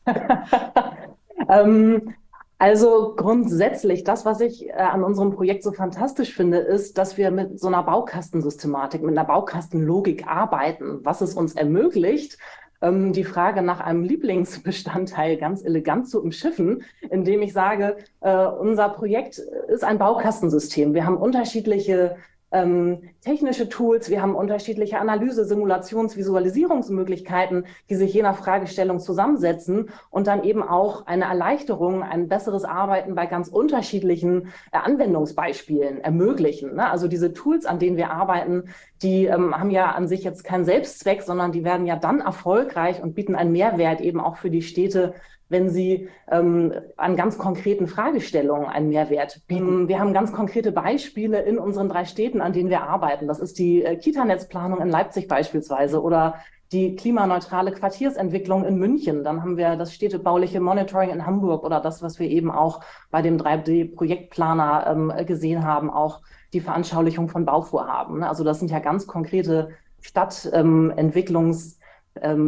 ähm, 1.48 2.14
also 2.60 3.14
grundsätzlich, 3.16 4.04
das, 4.04 4.26
was 4.26 4.42
ich 4.42 4.68
äh, 4.68 4.72
an 4.72 5.02
unserem 5.02 5.30
Projekt 5.30 5.62
so 5.62 5.72
fantastisch 5.72 6.34
finde, 6.34 6.58
ist, 6.58 6.98
dass 6.98 7.16
wir 7.16 7.30
mit 7.30 7.58
so 7.58 7.68
einer 7.68 7.82
Baukastensystematik, 7.82 9.00
mit 9.00 9.16
einer 9.16 9.26
Baukastenlogik 9.26 10.26
arbeiten, 10.26 11.00
was 11.02 11.22
es 11.22 11.32
uns 11.32 11.54
ermöglicht, 11.54 12.36
ähm, 12.82 13.14
die 13.14 13.24
Frage 13.24 13.62
nach 13.62 13.80
einem 13.80 14.02
Lieblingsbestandteil 14.02 15.38
ganz 15.38 15.64
elegant 15.64 16.10
zu 16.10 16.22
umschiffen, 16.22 16.82
indem 17.08 17.40
ich 17.40 17.54
sage, 17.54 17.96
äh, 18.20 18.44
unser 18.46 18.90
Projekt 18.90 19.38
ist 19.68 19.82
ein 19.82 19.96
Baukastensystem. 19.96 20.92
Wir 20.92 21.06
haben 21.06 21.16
unterschiedliche 21.16 22.16
ähm, 22.52 23.10
technische 23.20 23.68
Tools, 23.68 24.10
wir 24.10 24.22
haben 24.22 24.34
unterschiedliche 24.34 24.98
Analyse-, 24.98 25.44
Simulations-, 25.44 26.16
Visualisierungsmöglichkeiten, 26.16 27.66
die 27.88 27.94
sich 27.94 28.12
je 28.12 28.22
nach 28.22 28.36
Fragestellung 28.36 28.98
zusammensetzen 28.98 29.90
und 30.10 30.26
dann 30.26 30.42
eben 30.42 30.62
auch 30.62 31.06
eine 31.06 31.24
Erleichterung, 31.24 32.02
ein 32.02 32.28
besseres 32.28 32.64
Arbeiten 32.64 33.14
bei 33.14 33.26
ganz 33.26 33.48
unterschiedlichen 33.48 34.48
äh, 34.72 34.78
Anwendungsbeispielen 34.78 36.00
ermöglichen. 36.00 36.74
Ne? 36.74 36.90
Also 36.90 37.06
diese 37.06 37.32
Tools, 37.32 37.66
an 37.66 37.78
denen 37.78 37.96
wir 37.96 38.10
arbeiten, 38.10 38.64
die 39.02 39.26
ähm, 39.26 39.58
haben 39.58 39.70
ja 39.70 39.92
an 39.92 40.08
sich 40.08 40.24
jetzt 40.24 40.44
keinen 40.44 40.64
Selbstzweck, 40.64 41.22
sondern 41.22 41.52
die 41.52 41.64
werden 41.64 41.86
ja 41.86 41.96
dann 41.96 42.20
erfolgreich 42.20 43.02
und 43.02 43.14
bieten 43.14 43.34
einen 43.36 43.52
Mehrwert 43.52 44.00
eben 44.00 44.20
auch 44.20 44.36
für 44.36 44.50
die 44.50 44.62
Städte, 44.62 45.14
wenn 45.50 45.68
sie 45.68 46.08
ähm, 46.30 46.72
an 46.96 47.16
ganz 47.16 47.36
konkreten 47.36 47.86
Fragestellungen 47.86 48.68
einen 48.68 48.88
Mehrwert 48.88 49.42
bieten. 49.46 49.88
Wir 49.88 49.98
haben 49.98 50.14
ganz 50.14 50.32
konkrete 50.32 50.72
Beispiele 50.72 51.42
in 51.42 51.58
unseren 51.58 51.88
drei 51.88 52.06
Städten, 52.06 52.40
an 52.40 52.52
denen 52.54 52.70
wir 52.70 52.82
arbeiten. 52.84 53.26
Das 53.26 53.40
ist 53.40 53.58
die 53.58 53.84
äh, 53.84 53.96
Kita-Netzplanung 53.96 54.80
in 54.80 54.88
Leipzig 54.88 55.28
beispielsweise 55.28 56.00
oder 56.00 56.36
die 56.72 56.94
klimaneutrale 56.94 57.72
Quartiersentwicklung 57.72 58.64
in 58.64 58.76
München. 58.76 59.24
Dann 59.24 59.42
haben 59.42 59.56
wir 59.56 59.74
das 59.74 59.92
städtebauliche 59.92 60.60
Monitoring 60.60 61.10
in 61.10 61.26
Hamburg 61.26 61.64
oder 61.64 61.80
das, 61.80 62.00
was 62.00 62.20
wir 62.20 62.28
eben 62.28 62.50
auch 62.50 62.80
bei 63.10 63.22
dem 63.22 63.38
3D-Projektplaner 63.38 64.86
ähm, 64.86 65.26
gesehen 65.26 65.64
haben, 65.64 65.90
auch 65.90 66.20
die 66.52 66.60
Veranschaulichung 66.60 67.28
von 67.28 67.44
Bauvorhaben. 67.44 68.22
Also 68.22 68.44
das 68.44 68.60
sind 68.60 68.70
ja 68.70 68.78
ganz 68.78 69.08
konkrete 69.08 69.70
Stadtentwicklungs- 70.00 70.54
ähm, 70.54 70.92
ähm, 70.96 71.79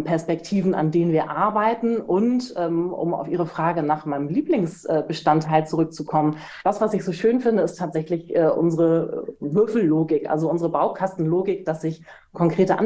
Perspektiven, 0.04 0.74
an 0.74 0.90
denen 0.90 1.12
wir 1.12 1.30
arbeiten. 1.30 1.96
Und 1.98 2.54
ähm, 2.56 2.92
um 2.92 3.14
auf 3.14 3.28
Ihre 3.28 3.46
Frage 3.46 3.82
nach 3.82 4.06
meinem 4.06 4.28
Lieblingsbestandteil 4.28 5.66
zurückzukommen, 5.66 6.36
das, 6.64 6.80
was 6.80 6.94
ich 6.94 7.04
so 7.04 7.12
schön 7.12 7.40
finde, 7.40 7.62
ist 7.62 7.78
tatsächlich 7.78 8.34
äh, 8.34 8.48
unsere 8.48 9.26
Würfellogik, 9.40 10.28
also 10.28 10.50
unsere 10.50 10.70
Baukastenlogik, 10.70 11.64
dass 11.64 11.80
sich 11.80 12.02
konkrete 12.32 12.78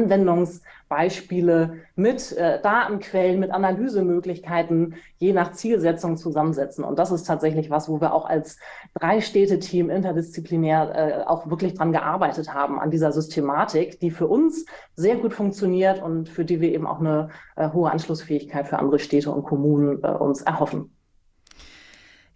Anwendungsbeispiele 0.89 1.77
mit 1.95 2.31
äh, 2.33 2.61
Datenquellen, 2.61 3.39
mit 3.39 3.51
Analysemöglichkeiten 3.51 4.95
je 5.17 5.33
nach 5.33 5.51
Zielsetzung 5.53 6.17
zusammensetzen. 6.17 6.83
Und 6.83 6.99
das 6.99 7.11
ist 7.11 7.23
tatsächlich 7.23 7.69
was, 7.69 7.89
wo 7.89 8.01
wir 8.01 8.13
auch 8.13 8.25
als 8.25 8.57
Drei-Städte-Team 8.99 9.89
interdisziplinär 9.89 10.95
äh, 10.95 11.27
auch 11.27 11.49
wirklich 11.49 11.73
dran 11.73 11.91
gearbeitet 11.91 12.53
haben, 12.53 12.79
an 12.79 12.91
dieser 12.91 13.11
Systematik, 13.11 13.99
die 13.99 14.11
für 14.11 14.27
uns 14.27 14.65
sehr 14.95 15.15
gut 15.15 15.33
funktioniert 15.33 16.01
und 16.01 16.29
für 16.29 16.45
die 16.45 16.61
wir 16.61 16.71
eben 16.71 16.87
auch 16.87 16.99
eine 16.99 17.29
äh, 17.55 17.69
hohe 17.71 17.91
Anschlussfähigkeit 17.91 18.67
für 18.67 18.79
andere 18.79 18.99
Städte 18.99 19.31
und 19.31 19.43
Kommunen 19.43 20.03
äh, 20.03 20.07
uns 20.07 20.41
erhoffen. 20.41 20.96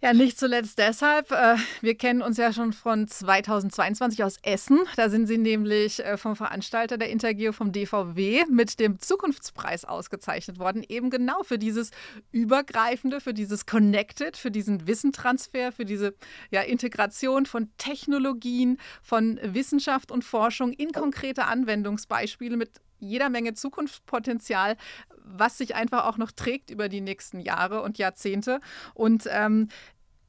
Ja, 0.04 0.12
nicht 0.12 0.36
zuletzt 0.36 0.80
deshalb. 0.80 1.30
Äh, 1.30 1.54
wir 1.80 1.94
kennen 1.94 2.22
uns 2.22 2.36
ja 2.36 2.52
schon 2.52 2.72
von 2.72 3.06
2022 3.06 4.24
aus 4.24 4.36
Essen. 4.42 4.80
Da 4.96 5.08
sind 5.08 5.28
Sie 5.28 5.38
nämlich 5.38 6.04
äh, 6.04 6.16
vom 6.16 6.34
Veranstalter 6.34 6.98
der 6.98 7.08
Intergeo 7.08 7.52
vom 7.52 7.70
DVW 7.70 8.42
mit 8.50 8.80
dem 8.80 8.98
Zukunftspreis 8.98 9.84
ausgezeichnet 9.84 10.58
worden. 10.58 10.84
Eben 10.88 11.08
genau 11.08 11.44
für 11.44 11.56
dieses 11.56 11.92
Übergreifende, 12.32 13.20
für 13.20 13.32
dieses 13.32 13.64
Connected, 13.64 14.36
für 14.36 14.50
diesen 14.50 14.88
Wissentransfer, 14.88 15.70
für 15.70 15.84
diese 15.84 16.14
ja, 16.50 16.62
Integration 16.62 17.46
von 17.46 17.70
Technologien, 17.78 18.78
von 19.02 19.38
Wissenschaft 19.40 20.10
und 20.10 20.24
Forschung 20.24 20.72
in 20.72 20.90
konkrete 20.90 21.44
Anwendungsbeispiele 21.44 22.56
mit 22.56 22.80
jeder 23.02 23.28
Menge 23.28 23.54
Zukunftspotenzial, 23.54 24.76
was 25.24 25.58
sich 25.58 25.74
einfach 25.74 26.06
auch 26.06 26.18
noch 26.18 26.32
trägt 26.32 26.70
über 26.70 26.88
die 26.88 27.00
nächsten 27.00 27.40
Jahre 27.40 27.82
und 27.82 27.98
Jahrzehnte. 27.98 28.60
Und 28.94 29.28
ähm, 29.30 29.68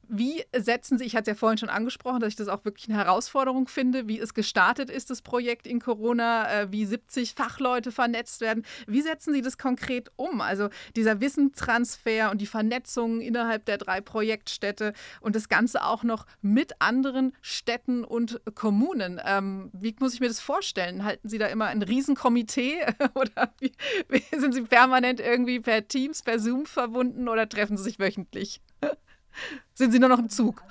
Wie 0.08 0.44
setzen 0.56 0.98
Sie, 0.98 1.04
ich 1.04 1.14
hatte 1.16 1.30
es 1.30 1.36
ja 1.36 1.38
vorhin 1.38 1.58
schon 1.58 1.68
angesprochen, 1.68 2.20
dass 2.20 2.28
ich 2.28 2.36
das 2.36 2.48
auch 2.48 2.64
wirklich 2.64 2.88
eine 2.88 2.98
Herausforderung 2.98 3.68
finde, 3.68 4.08
wie 4.08 4.18
es 4.18 4.34
gestartet 4.34 4.90
ist, 4.90 5.10
das 5.10 5.22
Projekt 5.22 5.66
in 5.66 5.80
Corona, 5.80 6.62
äh, 6.62 6.72
wie 6.72 6.84
70 6.84 7.34
Fachleute 7.34 7.92
vernetzt 7.92 8.40
werden. 8.40 8.64
Wie 8.86 9.02
setzen 9.02 9.32
Sie 9.32 9.42
das 9.42 9.58
konkret 9.58 10.10
um? 10.16 10.40
Also 10.40 10.68
dieser 10.96 11.20
Wissenstransfer 11.20 12.30
und 12.30 12.40
die 12.40 12.46
Vernetzung 12.46 13.20
innerhalb 13.20 13.64
der 13.66 13.78
drei 13.78 14.00
Projektstädte 14.00 14.92
und 15.20 15.36
das 15.36 15.48
Ganze 15.48 15.84
auch 15.84 16.02
noch 16.04 16.26
mit 16.42 16.80
anderen 16.80 17.32
Städten 17.40 18.04
und 18.04 18.40
Kommunen. 18.54 19.20
Ähm, 19.24 19.70
wie 19.72 19.94
muss 20.00 20.14
ich 20.14 20.20
mir 20.20 20.28
das 20.28 20.40
vorstellen? 20.40 21.04
Halten 21.04 21.28
Sie 21.28 21.38
da 21.38 21.46
immer 21.46 21.66
ein 21.66 21.82
Riesenkomitee 21.82 22.80
oder 23.14 23.52
wie, 23.60 23.72
sind 24.36 24.54
Sie 24.54 24.62
permanent 24.62 25.20
irgendwie 25.20 25.60
per 25.60 25.86
Teams, 25.86 26.22
per 26.22 26.38
Zoom 26.38 26.66
verbunden 26.66 27.28
oder 27.28 27.48
treffen 27.48 27.76
Sie 27.76 27.84
sich 27.84 27.98
wöchentlich? 27.98 28.60
Sind 29.74 29.92
Sie 29.92 29.98
nur 29.98 30.08
noch 30.08 30.18
im 30.18 30.28
Zug? 30.28 30.62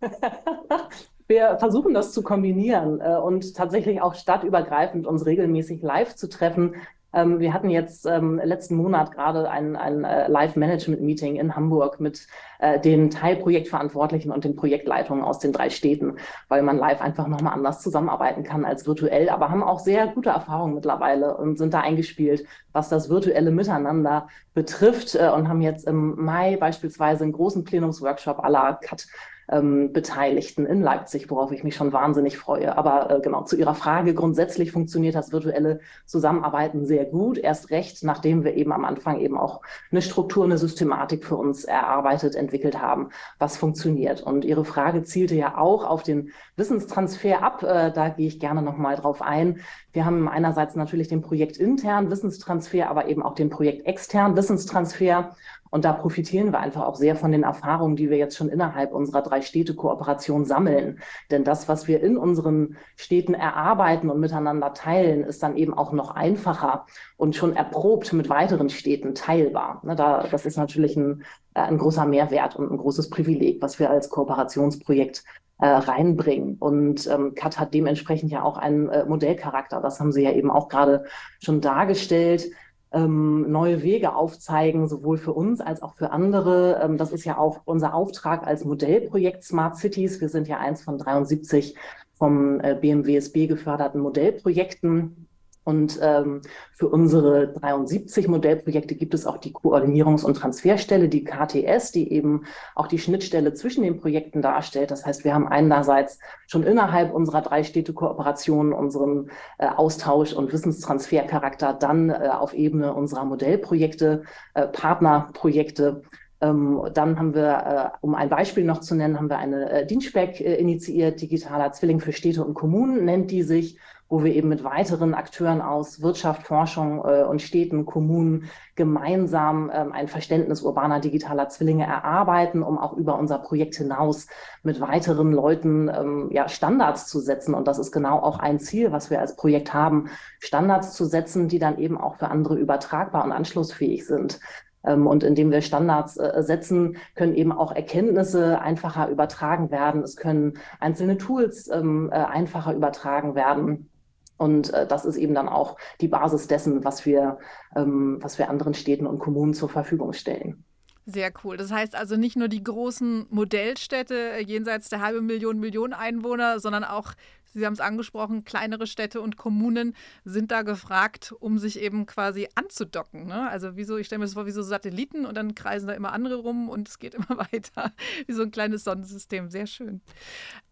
Wir 1.28 1.58
versuchen 1.58 1.92
das 1.92 2.12
zu 2.12 2.22
kombinieren 2.22 3.00
äh, 3.00 3.16
und 3.16 3.54
tatsächlich 3.54 4.00
auch 4.00 4.14
stadtübergreifend 4.14 5.06
uns 5.06 5.26
regelmäßig 5.26 5.82
live 5.82 6.14
zu 6.14 6.28
treffen. 6.28 6.76
Ähm, 7.12 7.40
wir 7.40 7.54
hatten 7.54 7.70
jetzt 7.70 8.06
ähm, 8.06 8.40
letzten 8.42 8.76
Monat 8.76 9.12
gerade 9.12 9.50
ein, 9.50 9.76
ein 9.76 10.04
äh, 10.04 10.28
Live-Management-Meeting 10.28 11.36
in 11.36 11.56
Hamburg 11.56 12.00
mit 12.00 12.26
äh, 12.58 12.78
den 12.78 13.10
Teilprojektverantwortlichen 13.10 14.30
und 14.30 14.44
den 14.44 14.56
Projektleitungen 14.56 15.24
aus 15.24 15.38
den 15.38 15.52
drei 15.52 15.70
Städten, 15.70 16.16
weil 16.48 16.62
man 16.62 16.76
live 16.76 17.00
einfach 17.00 17.26
nochmal 17.26 17.54
anders 17.54 17.80
zusammenarbeiten 17.80 18.42
kann 18.42 18.64
als 18.64 18.86
virtuell, 18.86 19.30
aber 19.30 19.50
haben 19.50 19.62
auch 19.62 19.78
sehr 19.78 20.06
gute 20.08 20.30
Erfahrungen 20.30 20.74
mittlerweile 20.74 21.36
und 21.36 21.56
sind 21.56 21.72
da 21.72 21.80
eingespielt, 21.80 22.44
was 22.72 22.90
das 22.90 23.08
virtuelle 23.08 23.50
Miteinander 23.50 24.28
betrifft 24.52 25.14
äh, 25.14 25.30
und 25.30 25.48
haben 25.48 25.62
jetzt 25.62 25.86
im 25.86 26.22
Mai 26.22 26.56
beispielsweise 26.56 27.24
einen 27.24 27.32
großen 27.32 27.64
Plenumsworkshop 27.64 28.46
la 28.46 28.74
CAT 28.74 29.06
ähm, 29.50 29.92
Beteiligten 29.92 30.66
in 30.66 30.82
Leipzig, 30.82 31.30
worauf 31.30 31.52
ich 31.52 31.64
mich 31.64 31.74
schon 31.74 31.92
wahnsinnig 31.92 32.36
freue. 32.38 32.76
Aber 32.76 33.10
äh, 33.10 33.20
genau 33.20 33.44
zu 33.44 33.56
Ihrer 33.56 33.74
Frage, 33.74 34.14
grundsätzlich 34.14 34.72
funktioniert 34.72 35.14
das 35.14 35.32
virtuelle 35.32 35.80
Zusammenarbeiten 36.06 36.84
sehr 36.84 37.04
gut, 37.04 37.38
erst 37.38 37.70
recht, 37.70 38.04
nachdem 38.04 38.44
wir 38.44 38.54
eben 38.54 38.72
am 38.72 38.84
Anfang 38.84 39.20
eben 39.20 39.38
auch 39.38 39.62
eine 39.90 40.02
Struktur, 40.02 40.44
eine 40.44 40.58
Systematik 40.58 41.24
für 41.24 41.36
uns 41.36 41.64
erarbeitet, 41.64 42.34
entwickelt 42.34 42.80
haben, 42.80 43.08
was 43.38 43.56
funktioniert. 43.56 44.22
Und 44.22 44.44
Ihre 44.44 44.64
Frage 44.64 45.02
zielte 45.02 45.34
ja 45.34 45.56
auch 45.56 45.84
auf 45.84 46.02
den 46.02 46.30
Wissenstransfer 46.56 47.42
ab. 47.42 47.62
Äh, 47.62 47.92
da 47.92 48.10
gehe 48.10 48.28
ich 48.28 48.40
gerne 48.40 48.62
nochmal 48.62 48.96
drauf 48.96 49.22
ein. 49.22 49.60
Wir 49.92 50.04
haben 50.04 50.28
einerseits 50.28 50.76
natürlich 50.76 51.08
den 51.08 51.22
projektinternen 51.22 52.10
Wissenstransfer, 52.10 52.90
aber 52.90 53.08
eben 53.08 53.22
auch 53.22 53.34
den 53.34 53.50
projektexternen 53.50 54.36
Wissenstransfer. 54.36 55.34
Und 55.70 55.84
da 55.84 55.92
profitieren 55.92 56.52
wir 56.52 56.60
einfach 56.60 56.84
auch 56.84 56.96
sehr 56.96 57.16
von 57.16 57.32
den 57.32 57.42
Erfahrungen, 57.42 57.96
die 57.96 58.10
wir 58.10 58.16
jetzt 58.16 58.36
schon 58.36 58.48
innerhalb 58.48 58.92
unserer 58.92 59.22
drei 59.22 59.42
Städte-Kooperation 59.42 60.44
sammeln. 60.44 61.00
Denn 61.30 61.44
das, 61.44 61.68
was 61.68 61.88
wir 61.88 62.02
in 62.02 62.16
unseren 62.16 62.76
Städten 62.96 63.34
erarbeiten 63.34 64.10
und 64.10 64.20
miteinander 64.20 64.74
teilen, 64.74 65.24
ist 65.24 65.42
dann 65.42 65.56
eben 65.56 65.74
auch 65.74 65.92
noch 65.92 66.10
einfacher 66.10 66.86
und 67.16 67.36
schon 67.36 67.54
erprobt 67.54 68.12
mit 68.12 68.28
weiteren 68.28 68.70
Städten 68.70 69.14
teilbar. 69.14 69.80
Ne, 69.84 69.96
da, 69.96 70.26
das 70.30 70.46
ist 70.46 70.56
natürlich 70.56 70.96
ein, 70.96 71.22
äh, 71.54 71.60
ein 71.60 71.78
großer 71.78 72.06
Mehrwert 72.06 72.56
und 72.56 72.70
ein 72.70 72.78
großes 72.78 73.10
Privileg, 73.10 73.60
was 73.62 73.78
wir 73.78 73.90
als 73.90 74.08
Kooperationsprojekt 74.08 75.24
äh, 75.60 75.66
reinbringen. 75.66 76.56
Und 76.58 77.06
ähm, 77.08 77.34
CAT 77.34 77.58
hat 77.58 77.74
dementsprechend 77.74 78.30
ja 78.30 78.42
auch 78.42 78.56
einen 78.56 78.88
äh, 78.88 79.04
Modellcharakter. 79.04 79.80
Das 79.80 79.98
haben 79.98 80.12
Sie 80.12 80.22
ja 80.22 80.32
eben 80.32 80.50
auch 80.50 80.68
gerade 80.68 81.04
schon 81.40 81.60
dargestellt 81.60 82.50
ähm, 82.92 83.50
neue 83.50 83.82
Wege 83.82 84.14
aufzeigen, 84.14 84.88
sowohl 84.88 85.18
für 85.18 85.32
uns 85.32 85.60
als 85.60 85.82
auch 85.82 85.94
für 85.94 86.10
andere. 86.10 86.80
Ähm, 86.82 86.96
das 86.96 87.12
ist 87.12 87.24
ja 87.24 87.38
auch 87.38 87.60
unser 87.64 87.94
Auftrag 87.94 88.46
als 88.46 88.64
Modellprojekt 88.64 89.44
Smart 89.44 89.76
Cities. 89.76 90.20
Wir 90.20 90.28
sind 90.28 90.48
ja 90.48 90.58
eins 90.58 90.82
von 90.82 90.98
73 90.98 91.74
vom 92.14 92.60
äh, 92.60 92.76
BMWSB 92.80 93.46
geförderten 93.46 94.00
Modellprojekten. 94.00 95.27
Und 95.68 95.98
ähm, 96.00 96.40
für 96.72 96.88
unsere 96.88 97.48
73 97.48 98.26
Modellprojekte 98.26 98.94
gibt 98.94 99.12
es 99.12 99.26
auch 99.26 99.36
die 99.36 99.52
Koordinierungs- 99.52 100.24
und 100.24 100.32
Transferstelle, 100.32 101.10
die 101.10 101.24
KTS, 101.24 101.92
die 101.92 102.10
eben 102.10 102.46
auch 102.74 102.86
die 102.86 102.98
Schnittstelle 102.98 103.52
zwischen 103.52 103.82
den 103.82 104.00
Projekten 104.00 104.40
darstellt. 104.40 104.90
Das 104.90 105.04
heißt, 105.04 105.24
wir 105.24 105.34
haben 105.34 105.46
einerseits 105.46 106.20
schon 106.46 106.62
innerhalb 106.62 107.12
unserer 107.12 107.42
drei 107.42 107.64
Städte 107.64 107.92
Kooperationen 107.92 108.72
unseren 108.72 109.30
äh, 109.58 109.66
Austausch- 109.66 110.32
und 110.32 110.54
Wissenstransfercharakter, 110.54 111.74
dann 111.74 112.08
äh, 112.08 112.30
auf 112.32 112.54
Ebene 112.54 112.94
unserer 112.94 113.26
Modellprojekte, 113.26 114.22
äh, 114.54 114.68
Partnerprojekte 114.68 116.00
ähm, 116.40 116.80
dann 116.94 117.18
haben 117.18 117.34
wir, 117.34 117.92
äh, 117.94 117.96
um 118.00 118.14
ein 118.14 118.28
Beispiel 118.28 118.64
noch 118.64 118.78
zu 118.78 118.94
nennen, 118.94 119.18
haben 119.18 119.28
wir 119.28 119.38
eine 119.38 119.70
äh, 119.70 119.86
Dienstback 119.86 120.40
äh, 120.40 120.54
initiiert, 120.54 121.20
digitaler 121.20 121.72
Zwilling 121.72 122.00
für 122.00 122.12
Städte 122.12 122.44
und 122.44 122.54
Kommunen 122.54 123.04
nennt 123.04 123.32
die 123.32 123.42
sich 123.42 123.76
wo 124.08 124.24
wir 124.24 124.34
eben 124.34 124.48
mit 124.48 124.64
weiteren 124.64 125.14
Akteuren 125.14 125.60
aus 125.60 126.00
Wirtschaft, 126.00 126.46
Forschung 126.46 127.04
äh, 127.04 127.24
und 127.24 127.42
Städten, 127.42 127.84
Kommunen 127.84 128.44
gemeinsam 128.74 129.70
ähm, 129.72 129.92
ein 129.92 130.08
Verständnis 130.08 130.62
urbaner 130.62 131.00
digitaler 131.00 131.48
Zwillinge 131.48 131.84
erarbeiten, 131.84 132.62
um 132.62 132.78
auch 132.78 132.94
über 132.94 133.18
unser 133.18 133.38
Projekt 133.38 133.74
hinaus 133.76 134.26
mit 134.62 134.80
weiteren 134.80 135.32
Leuten 135.32 135.88
ähm, 135.88 136.28
ja, 136.30 136.48
Standards 136.48 137.06
zu 137.06 137.20
setzen. 137.20 137.54
Und 137.54 137.68
das 137.68 137.78
ist 137.78 137.92
genau 137.92 138.18
auch 138.20 138.38
ein 138.38 138.58
Ziel, 138.58 138.92
was 138.92 139.10
wir 139.10 139.20
als 139.20 139.36
Projekt 139.36 139.74
haben, 139.74 140.08
Standards 140.40 140.94
zu 140.94 141.04
setzen, 141.04 141.48
die 141.48 141.58
dann 141.58 141.78
eben 141.78 141.98
auch 141.98 142.16
für 142.16 142.28
andere 142.28 142.56
übertragbar 142.56 143.24
und 143.24 143.32
anschlussfähig 143.32 144.06
sind. 144.06 144.40
Ähm, 144.84 145.06
und 145.06 145.22
indem 145.22 145.50
wir 145.50 145.60
Standards 145.60 146.16
äh, 146.16 146.42
setzen, 146.42 146.96
können 147.14 147.34
eben 147.34 147.52
auch 147.52 147.72
Erkenntnisse 147.72 148.60
einfacher 148.60 149.10
übertragen 149.10 149.70
werden. 149.70 150.02
Es 150.02 150.16
können 150.16 150.54
einzelne 150.80 151.18
Tools 151.18 151.68
ähm, 151.68 152.08
äh, 152.10 152.16
einfacher 152.16 152.72
übertragen 152.72 153.34
werden. 153.34 153.90
Und 154.38 154.72
äh, 154.72 154.86
das 154.86 155.04
ist 155.04 155.16
eben 155.16 155.34
dann 155.34 155.48
auch 155.48 155.76
die 156.00 156.08
Basis 156.08 156.46
dessen, 156.48 156.84
was 156.84 157.04
wir, 157.04 157.38
ähm, 157.76 158.18
was 158.22 158.38
wir 158.38 158.48
anderen 158.48 158.72
Städten 158.72 159.06
und 159.06 159.18
Kommunen 159.18 159.52
zur 159.52 159.68
Verfügung 159.68 160.14
stellen. 160.14 160.64
Sehr 161.10 161.32
cool. 161.42 161.56
Das 161.56 161.72
heißt 161.72 161.96
also 161.96 162.16
nicht 162.16 162.36
nur 162.36 162.48
die 162.48 162.62
großen 162.62 163.26
Modellstädte 163.30 164.14
äh, 164.14 164.42
jenseits 164.42 164.90
der 164.90 165.00
halben 165.00 165.26
Million, 165.26 165.58
Millionen 165.58 165.94
Einwohner, 165.94 166.60
sondern 166.60 166.84
auch 166.84 167.12
Sie 167.54 167.64
haben 167.64 167.72
es 167.72 167.80
angesprochen, 167.80 168.44
kleinere 168.44 168.86
Städte 168.86 169.20
und 169.20 169.36
Kommunen 169.36 169.94
sind 170.24 170.50
da 170.50 170.62
gefragt, 170.62 171.32
um 171.40 171.58
sich 171.58 171.80
eben 171.80 172.06
quasi 172.06 172.48
anzudocken. 172.54 173.26
Ne? 173.26 173.48
Also 173.48 173.76
wieso, 173.76 173.96
ich 173.96 174.06
stelle 174.06 174.20
mir 174.20 174.26
das 174.26 174.34
vor, 174.34 174.46
wie 174.46 174.50
so 174.50 174.62
Satelliten 174.62 175.26
und 175.26 175.36
dann 175.36 175.54
kreisen 175.54 175.86
da 175.86 175.94
immer 175.94 176.12
andere 176.12 176.36
rum 176.36 176.68
und 176.68 176.88
es 176.88 176.98
geht 176.98 177.14
immer 177.14 177.38
weiter. 177.52 177.92
Wie 178.26 178.32
so 178.32 178.42
ein 178.42 178.50
kleines 178.50 178.84
Sonnensystem. 178.84 179.48
Sehr 179.50 179.66
schön. 179.66 180.00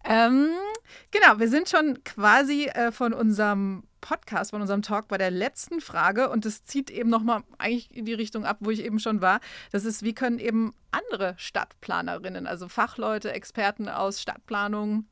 Ähm, 0.05 0.51
genau, 1.11 1.39
wir 1.39 1.49
sind 1.49 1.69
schon 1.69 2.05
quasi 2.05 2.67
äh, 2.67 2.93
von 2.93 3.13
unserem 3.13 3.85
Podcast, 4.01 4.53
von 4.53 4.61
unserem 4.61 4.83
Talk 4.83 5.09
bei 5.09 5.19
der 5.19 5.33
letzten 5.33 5.81
Frage 5.81 6.31
und 6.31 6.45
das 6.45 6.63
zieht 6.63 6.91
eben 6.91 7.11
nochmal 7.11 7.43
eigentlich 7.59 7.93
in 7.93 8.05
die 8.05 8.15
Richtung 8.15 8.45
ab, 8.45 8.59
wo 8.61 8.71
ich 8.71 8.85
eben 8.85 9.01
schon 9.01 9.21
war. 9.21 9.41
Das 9.73 9.85
ist, 9.85 10.05
wie 10.05 10.15
können 10.15 10.39
eben 10.39 10.75
andere 10.93 11.35
Stadtplanerinnen, 11.39 12.47
also 12.47 12.69
Fachleute, 12.69 13.33
Experten 13.33 13.89
aus 13.89 14.23
Stadtplanung, 14.23 15.07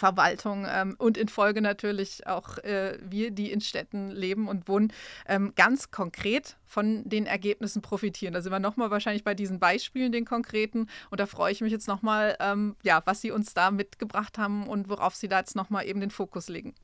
Verwaltung 0.00 0.66
ähm, 0.68 0.96
und 0.98 1.18
in 1.18 1.28
Folge 1.28 1.60
natürlich 1.60 2.26
auch 2.26 2.56
äh, 2.58 2.98
wir, 3.02 3.30
die 3.30 3.52
in 3.52 3.60
Städten 3.60 4.10
leben 4.10 4.48
und 4.48 4.66
wohnen, 4.66 4.92
ähm, 5.28 5.52
ganz 5.56 5.90
konkret 5.90 6.56
von 6.64 7.02
den 7.04 7.26
Ergebnissen 7.26 7.82
profitieren. 7.82 8.32
Da 8.32 8.40
sind 8.40 8.50
wir 8.50 8.60
nochmal 8.60 8.90
wahrscheinlich 8.90 9.24
bei 9.24 9.34
diesen 9.34 9.60
Beispielen, 9.60 10.10
den 10.10 10.24
konkreten. 10.24 10.88
Und 11.10 11.20
da 11.20 11.26
freue 11.26 11.52
ich 11.52 11.60
mich 11.60 11.70
jetzt 11.70 11.86
nochmal, 11.86 12.36
ähm, 12.40 12.76
ja, 12.82 13.02
was 13.04 13.20
Sie 13.20 13.30
uns 13.30 13.52
da 13.52 13.70
mitgebracht 13.70 14.38
haben 14.38 14.66
und 14.66 14.88
worauf 14.88 15.14
Sie 15.14 15.28
da 15.28 15.40
jetzt 15.40 15.54
nochmal 15.54 15.86
eben 15.86 16.00
den 16.00 16.10
Fokus 16.10 16.48
legen. 16.48 16.74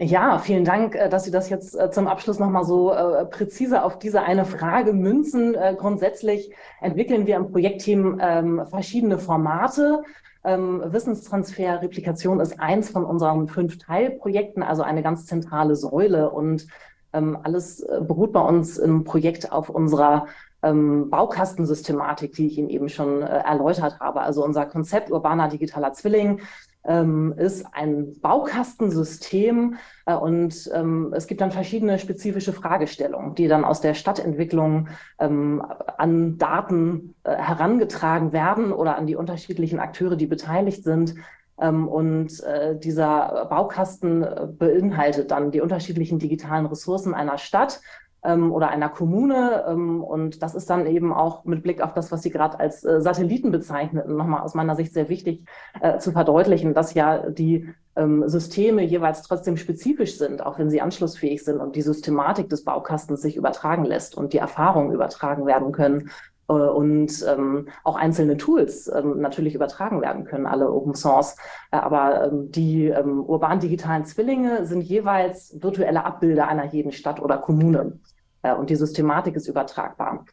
Ja, 0.00 0.38
vielen 0.38 0.64
Dank, 0.64 0.94
äh, 0.94 1.08
dass 1.08 1.24
Sie 1.24 1.30
das 1.30 1.48
jetzt 1.48 1.74
äh, 1.74 1.90
zum 1.90 2.06
Abschluss 2.06 2.38
nochmal 2.38 2.64
so 2.64 2.92
äh, 2.92 3.24
präzise 3.24 3.82
auf 3.82 3.98
diese 3.98 4.22
eine 4.22 4.44
Frage 4.44 4.92
münzen. 4.92 5.56
Grundsätzlich 5.76 6.52
entwickeln 6.80 7.26
wir 7.26 7.36
im 7.36 7.50
Projektteam 7.50 8.20
ähm, 8.22 8.62
verschiedene 8.70 9.18
Formate 9.18 10.02
ähm, 10.44 10.82
Wissenstransfer, 10.84 11.82
Replikation 11.82 12.40
ist 12.40 12.58
eins 12.58 12.90
von 12.90 13.04
unseren 13.04 13.48
fünf 13.48 13.78
Teilprojekten, 13.78 14.62
also 14.62 14.82
eine 14.82 15.02
ganz 15.02 15.26
zentrale 15.26 15.76
Säule. 15.76 16.30
Und 16.30 16.66
ähm, 17.12 17.38
alles 17.42 17.80
äh, 17.80 18.00
beruht 18.00 18.32
bei 18.32 18.40
uns 18.40 18.78
im 18.78 19.04
Projekt 19.04 19.52
auf 19.52 19.68
unserer 19.68 20.26
ähm, 20.62 21.10
Baukastensystematik, 21.10 22.32
die 22.32 22.46
ich 22.46 22.58
Ihnen 22.58 22.70
eben 22.70 22.88
schon 22.88 23.22
äh, 23.22 23.26
erläutert 23.26 24.00
habe. 24.00 24.20
Also 24.20 24.44
unser 24.44 24.66
Konzept 24.66 25.10
urbaner 25.10 25.48
digitaler 25.48 25.92
Zwilling 25.92 26.40
ähm, 26.84 27.34
ist 27.36 27.64
ein 27.72 28.20
Baukastensystem 28.20 29.76
äh, 30.06 30.14
und 30.14 30.70
ähm, 30.74 31.12
es 31.16 31.26
gibt 31.26 31.40
dann 31.40 31.52
verschiedene 31.52 31.98
spezifische 31.98 32.52
Fragestellungen, 32.52 33.34
die 33.34 33.48
dann 33.48 33.64
aus 33.64 33.80
der 33.80 33.94
Stadtentwicklung 33.94 34.88
ähm, 35.18 35.64
an 35.98 36.38
Daten 36.38 37.14
äh, 37.24 37.36
herangetragen 37.36 38.32
werden 38.32 38.72
oder 38.72 38.96
an 38.96 39.06
die 39.06 39.16
unterschiedlichen 39.16 39.78
Akteure, 39.78 40.16
die 40.16 40.26
beteiligt 40.26 40.82
sind. 40.82 41.14
Ähm, 41.60 41.86
und 41.86 42.42
äh, 42.42 42.76
dieser 42.76 43.46
Baukasten 43.48 44.22
äh, 44.22 44.48
beinhaltet 44.50 45.30
dann 45.30 45.52
die 45.52 45.60
unterschiedlichen 45.60 46.18
digitalen 46.18 46.66
Ressourcen 46.66 47.14
einer 47.14 47.38
Stadt 47.38 47.80
oder 48.24 48.68
einer 48.68 48.88
Kommune. 48.88 49.64
Ähm, 49.68 50.02
und 50.02 50.42
das 50.42 50.54
ist 50.54 50.70
dann 50.70 50.86
eben 50.86 51.12
auch 51.12 51.44
mit 51.44 51.62
Blick 51.62 51.82
auf 51.82 51.92
das, 51.92 52.12
was 52.12 52.22
Sie 52.22 52.30
gerade 52.30 52.60
als 52.60 52.84
äh, 52.84 53.00
Satelliten 53.00 53.50
bezeichneten, 53.50 54.16
nochmal 54.16 54.42
aus 54.42 54.54
meiner 54.54 54.76
Sicht 54.76 54.92
sehr 54.92 55.08
wichtig 55.08 55.44
äh, 55.80 55.98
zu 55.98 56.12
verdeutlichen, 56.12 56.74
dass 56.74 56.94
ja 56.94 57.30
die 57.30 57.68
ähm, 57.96 58.28
Systeme 58.28 58.82
jeweils 58.82 59.22
trotzdem 59.22 59.56
spezifisch 59.56 60.16
sind, 60.18 60.44
auch 60.44 60.58
wenn 60.58 60.70
sie 60.70 60.80
anschlussfähig 60.80 61.44
sind 61.44 61.60
und 61.60 61.76
die 61.76 61.82
Systematik 61.82 62.48
des 62.48 62.64
Baukastens 62.64 63.20
sich 63.20 63.36
übertragen 63.36 63.84
lässt 63.84 64.16
und 64.16 64.32
die 64.32 64.38
Erfahrungen 64.38 64.92
übertragen 64.92 65.46
werden 65.46 65.72
können 65.72 66.10
äh, 66.48 66.52
und 66.52 67.24
ähm, 67.28 67.68
auch 67.84 67.96
einzelne 67.96 68.36
Tools 68.36 68.90
ähm, 68.94 69.20
natürlich 69.20 69.54
übertragen 69.54 70.00
werden 70.00 70.24
können, 70.24 70.46
alle 70.46 70.70
Open 70.70 70.94
Source. 70.94 71.36
Aber 71.70 72.28
ähm, 72.28 72.50
die 72.50 72.86
ähm, 72.86 73.20
urban-digitalen 73.20 74.04
Zwillinge 74.04 74.64
sind 74.64 74.82
jeweils 74.82 75.62
virtuelle 75.62 76.04
Abbilder 76.04 76.48
einer 76.48 76.66
jeden 76.66 76.92
Stadt 76.92 77.20
oder 77.20 77.38
Kommune. 77.38 77.98
Äh, 78.42 78.54
und 78.54 78.70
die 78.70 78.76
Systematik 78.76 79.36
ist 79.36 79.48
übertragbar. 79.48 80.24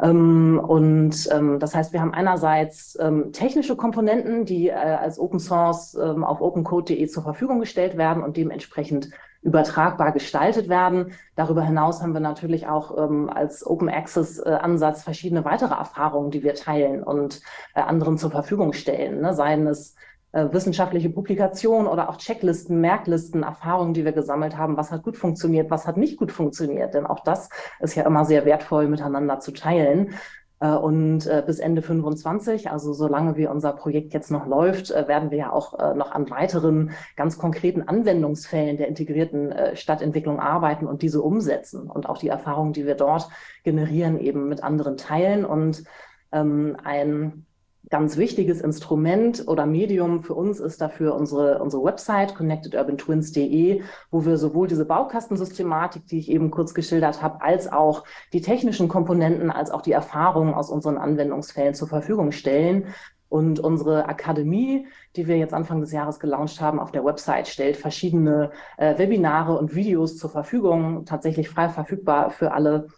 Ähm, 0.00 0.60
und 0.64 1.28
ähm, 1.32 1.58
das 1.58 1.74
heißt, 1.74 1.92
wir 1.92 2.00
haben 2.00 2.14
einerseits 2.14 2.96
ähm, 3.00 3.32
technische 3.32 3.76
Komponenten, 3.76 4.44
die 4.44 4.68
äh, 4.68 4.72
als 4.72 5.18
Open 5.18 5.40
Source 5.40 5.94
ähm, 5.94 6.24
auf 6.24 6.40
opencode.de 6.40 7.06
zur 7.08 7.22
Verfügung 7.22 7.58
gestellt 7.58 7.96
werden 7.96 8.22
und 8.22 8.36
dementsprechend 8.36 9.10
übertragbar 9.42 10.12
gestaltet 10.12 10.68
werden. 10.68 11.12
Darüber 11.36 11.62
hinaus 11.62 12.02
haben 12.02 12.12
wir 12.12 12.20
natürlich 12.20 12.66
auch 12.66 12.96
ähm, 12.98 13.30
als 13.30 13.66
Open 13.66 13.88
Access 13.88 14.38
äh, 14.38 14.50
Ansatz 14.50 15.02
verschiedene 15.02 15.44
weitere 15.44 15.74
Erfahrungen, 15.74 16.30
die 16.30 16.42
wir 16.42 16.54
teilen 16.54 17.02
und 17.02 17.40
äh, 17.74 17.80
anderen 17.80 18.18
zur 18.18 18.30
Verfügung 18.30 18.72
stellen. 18.72 19.20
Ne? 19.20 19.34
Seien 19.34 19.66
es 19.66 19.94
wissenschaftliche 20.32 21.08
Publikationen 21.08 21.88
oder 21.88 22.10
auch 22.10 22.16
Checklisten, 22.18 22.80
Merklisten, 22.80 23.42
Erfahrungen, 23.42 23.94
die 23.94 24.04
wir 24.04 24.12
gesammelt 24.12 24.58
haben, 24.58 24.76
was 24.76 24.92
hat 24.92 25.02
gut 25.02 25.16
funktioniert, 25.16 25.70
was 25.70 25.86
hat 25.86 25.96
nicht 25.96 26.18
gut 26.18 26.32
funktioniert. 26.32 26.92
Denn 26.92 27.06
auch 27.06 27.20
das 27.20 27.48
ist 27.80 27.94
ja 27.94 28.04
immer 28.04 28.26
sehr 28.26 28.44
wertvoll 28.44 28.88
miteinander 28.88 29.40
zu 29.40 29.52
teilen. 29.52 30.12
Äh, 30.60 30.70
und 30.70 31.26
äh, 31.26 31.42
bis 31.46 31.58
Ende 31.60 31.82
25, 31.82 32.70
also 32.70 32.92
solange 32.92 33.36
wie 33.36 33.46
unser 33.46 33.72
Projekt 33.72 34.12
jetzt 34.12 34.30
noch 34.30 34.46
läuft, 34.46 34.90
äh, 34.90 35.06
werden 35.06 35.30
wir 35.30 35.38
ja 35.38 35.52
auch 35.52 35.94
noch 35.94 36.12
an 36.12 36.30
weiteren 36.30 36.90
ganz 37.16 37.38
konkreten 37.38 37.82
Anwendungsfällen 37.82 38.76
der 38.76 38.88
integrierten 38.88 39.54
Stadtentwicklung 39.74 40.40
arbeiten 40.40 40.86
und 40.86 41.02
diese 41.02 41.22
umsetzen 41.22 41.88
und 41.88 42.08
auch 42.08 42.18
die 42.18 42.28
Erfahrungen, 42.28 42.72
die 42.72 42.86
wir 42.86 42.94
dort 42.94 43.28
generieren, 43.64 44.18
eben 44.18 44.48
mit 44.48 44.62
anderen 44.62 44.96
teilen. 44.96 45.44
Und 45.44 45.84
ähm, 46.32 46.76
ein 46.82 47.46
ganz 47.90 48.16
wichtiges 48.16 48.60
Instrument 48.60 49.44
oder 49.46 49.66
Medium 49.66 50.22
für 50.22 50.34
uns 50.34 50.60
ist 50.60 50.80
dafür 50.80 51.14
unsere, 51.14 51.62
unsere 51.62 51.84
Website 51.84 52.34
connectedurbantwins.de, 52.34 53.82
wo 54.10 54.24
wir 54.24 54.36
sowohl 54.36 54.68
diese 54.68 54.84
Baukastensystematik, 54.84 56.06
die 56.06 56.18
ich 56.18 56.30
eben 56.30 56.50
kurz 56.50 56.74
geschildert 56.74 57.22
habe, 57.22 57.42
als 57.42 57.70
auch 57.70 58.04
die 58.32 58.40
technischen 58.40 58.88
Komponenten, 58.88 59.50
als 59.50 59.70
auch 59.70 59.82
die 59.82 59.92
Erfahrungen 59.92 60.54
aus 60.54 60.70
unseren 60.70 60.98
Anwendungsfällen 60.98 61.74
zur 61.74 61.88
Verfügung 61.88 62.32
stellen. 62.32 62.86
Und 63.30 63.60
unsere 63.60 64.06
Akademie, 64.06 64.86
die 65.14 65.26
wir 65.26 65.36
jetzt 65.36 65.52
Anfang 65.52 65.82
des 65.82 65.92
Jahres 65.92 66.18
gelauncht 66.18 66.62
haben, 66.62 66.80
auf 66.80 66.92
der 66.92 67.04
Website 67.04 67.46
stellt 67.46 67.76
verschiedene 67.76 68.52
äh, 68.78 68.96
Webinare 68.96 69.58
und 69.58 69.74
Videos 69.74 70.16
zur 70.16 70.30
Verfügung, 70.30 71.04
tatsächlich 71.04 71.50
frei 71.50 71.68
verfügbar 71.68 72.30
für 72.30 72.52
alle 72.52 72.88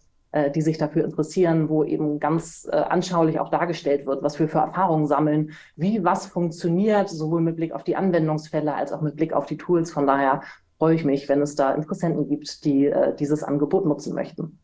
die 0.51 0.63
sich 0.63 0.79
dafür 0.79 1.05
interessieren, 1.05 1.69
wo 1.69 1.85
eben 1.85 2.21
ganz 2.21 2.69
äh, 2.71 2.77
anschaulich 2.77 3.41
auch 3.41 3.51
dargestellt 3.51 4.07
wird, 4.07 4.23
was 4.23 4.39
wir 4.39 4.49
für 4.49 4.59
Erfahrungen 4.59 5.07
sammeln, 5.07 5.53
wie 5.77 6.05
was 6.05 6.27
funktioniert, 6.27 7.09
sowohl 7.09 7.41
mit 7.41 7.57
Blick 7.57 7.73
auf 7.73 7.85
die 7.85 7.97
Anwendungsfälle 7.97 8.75
als 8.75 8.93
auch 8.93 9.01
mit 9.01 9.17
Blick 9.17 9.33
auf 9.33 9.47
die 9.47 9.57
Tools. 9.57 9.91
Von 9.91 10.07
daher 10.07 10.43
freue 10.79 10.95
ich 10.95 11.05
mich, 11.05 11.29
wenn 11.29 11.43
es 11.43 11.57
da 11.57 11.75
Interessenten 11.75 12.29
gibt, 12.29 12.65
die 12.65 12.87
äh, 12.87 13.15
dieses 13.17 13.43
Angebot 13.43 13.85
nutzen 13.87 14.15
möchten. 14.15 14.59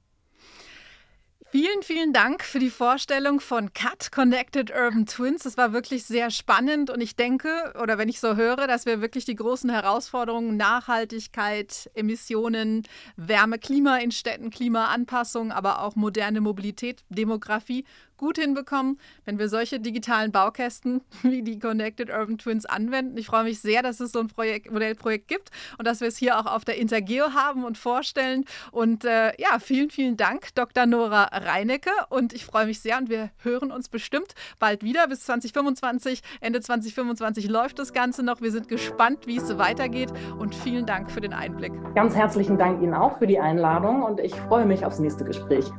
Vielen, 1.59 1.83
vielen 1.83 2.13
Dank 2.13 2.45
für 2.45 2.59
die 2.59 2.69
Vorstellung 2.69 3.41
von 3.41 3.73
CUT, 3.73 4.13
Connected 4.13 4.71
Urban 4.71 5.07
Twins. 5.07 5.45
Das 5.45 5.57
war 5.57 5.73
wirklich 5.73 6.05
sehr 6.05 6.31
spannend 6.31 6.91
und 6.91 7.01
ich 7.01 7.17
denke, 7.17 7.73
oder 7.83 7.97
wenn 7.97 8.11
ich 8.11 8.21
so 8.21 8.37
höre, 8.37 8.67
dass 8.67 8.85
wir 8.85 9.01
wirklich 9.01 9.25
die 9.25 9.37
großen 9.37 9.71
Herausforderungen 9.71 10.59
Nachhaltigkeit, 10.59 11.91
Emissionen, 11.95 12.83
Wärme, 13.17 13.59
Klima 13.59 13.97
in 13.97 14.11
Städten, 14.11 14.51
Klimaanpassung, 14.51 15.51
aber 15.51 15.81
auch 15.81 15.97
moderne 15.97 16.43
Mobilität, 16.43 17.05
Demografie 17.09 17.87
gut 18.17 18.39
hinbekommen, 18.39 18.99
wenn 19.25 19.39
wir 19.39 19.49
solche 19.49 19.81
digitalen 19.81 20.33
Baukästen 20.33 21.03
wie 21.23 21.43
die 21.43 21.59
Connected 21.59 22.11
Urban 22.11 22.39
Twins 22.39 22.67
anwenden. 22.67 23.17
Ich 23.17 23.27
freue 23.27 23.45
mich 23.45 23.61
sehr, 23.61 23.83
dass 23.83 24.01
es 24.01 24.13
so 24.13 24.21
ein 24.21 24.29
Projekt, 24.29 24.71
Modellprojekt 24.71 25.29
gibt 25.29 25.51
und 25.79 25.87
dass 25.87 26.01
wir 26.01 26.09
es 26.09 26.17
hier 26.17 26.39
auch 26.39 26.47
auf 26.47 26.65
der 26.65 26.79
Intergeo 26.79 27.35
haben 27.35 27.65
und 27.65 27.79
vorstellen. 27.79 28.45
Und 28.73 29.05
äh, 29.05 29.33
ja, 29.41 29.59
vielen, 29.59 29.91
vielen 29.91 30.17
Dank, 30.17 30.55
Dr. 30.55 30.87
Nora 30.87 31.25
Reinecke. 31.25 31.91
Und 32.09 32.33
ich 32.33 32.45
freue 32.45 32.67
mich 32.67 32.81
sehr 32.81 32.99
und 32.99 33.09
wir 33.09 33.31
hören 33.43 33.71
uns 33.71 33.89
bestimmt 33.89 34.35
bald 34.59 34.83
wieder. 34.83 35.07
Bis 35.09 35.25
2025, 35.25 36.23
Ende 36.41 36.61
2025 36.61 37.49
läuft 37.49 37.79
das 37.79 37.93
Ganze 37.93 38.23
noch. 38.23 38.41
Wir 38.41 38.53
sind 38.53 38.69
gespannt, 38.69 39.27
wie 39.27 39.37
es 39.37 39.57
weitergeht 39.59 40.13
und 40.39 40.55
vielen 40.55 40.87
Dank 40.87 41.11
für 41.11 41.21
den 41.21 41.33
Einblick. 41.33 41.73
Ganz 41.95 42.15
herzlichen 42.15 42.59
Dank 42.59 42.83
Ihnen 42.83 42.95
auch 42.95 43.19
für 43.19 43.27
die 43.27 43.39
Einladung 43.39 44.03
und 44.03 44.21
ich 44.21 44.35
freue 44.35 44.67
mich 44.67 44.85
aufs 44.85 44.99
nächste 44.99 45.25
Gespräch. 45.25 45.71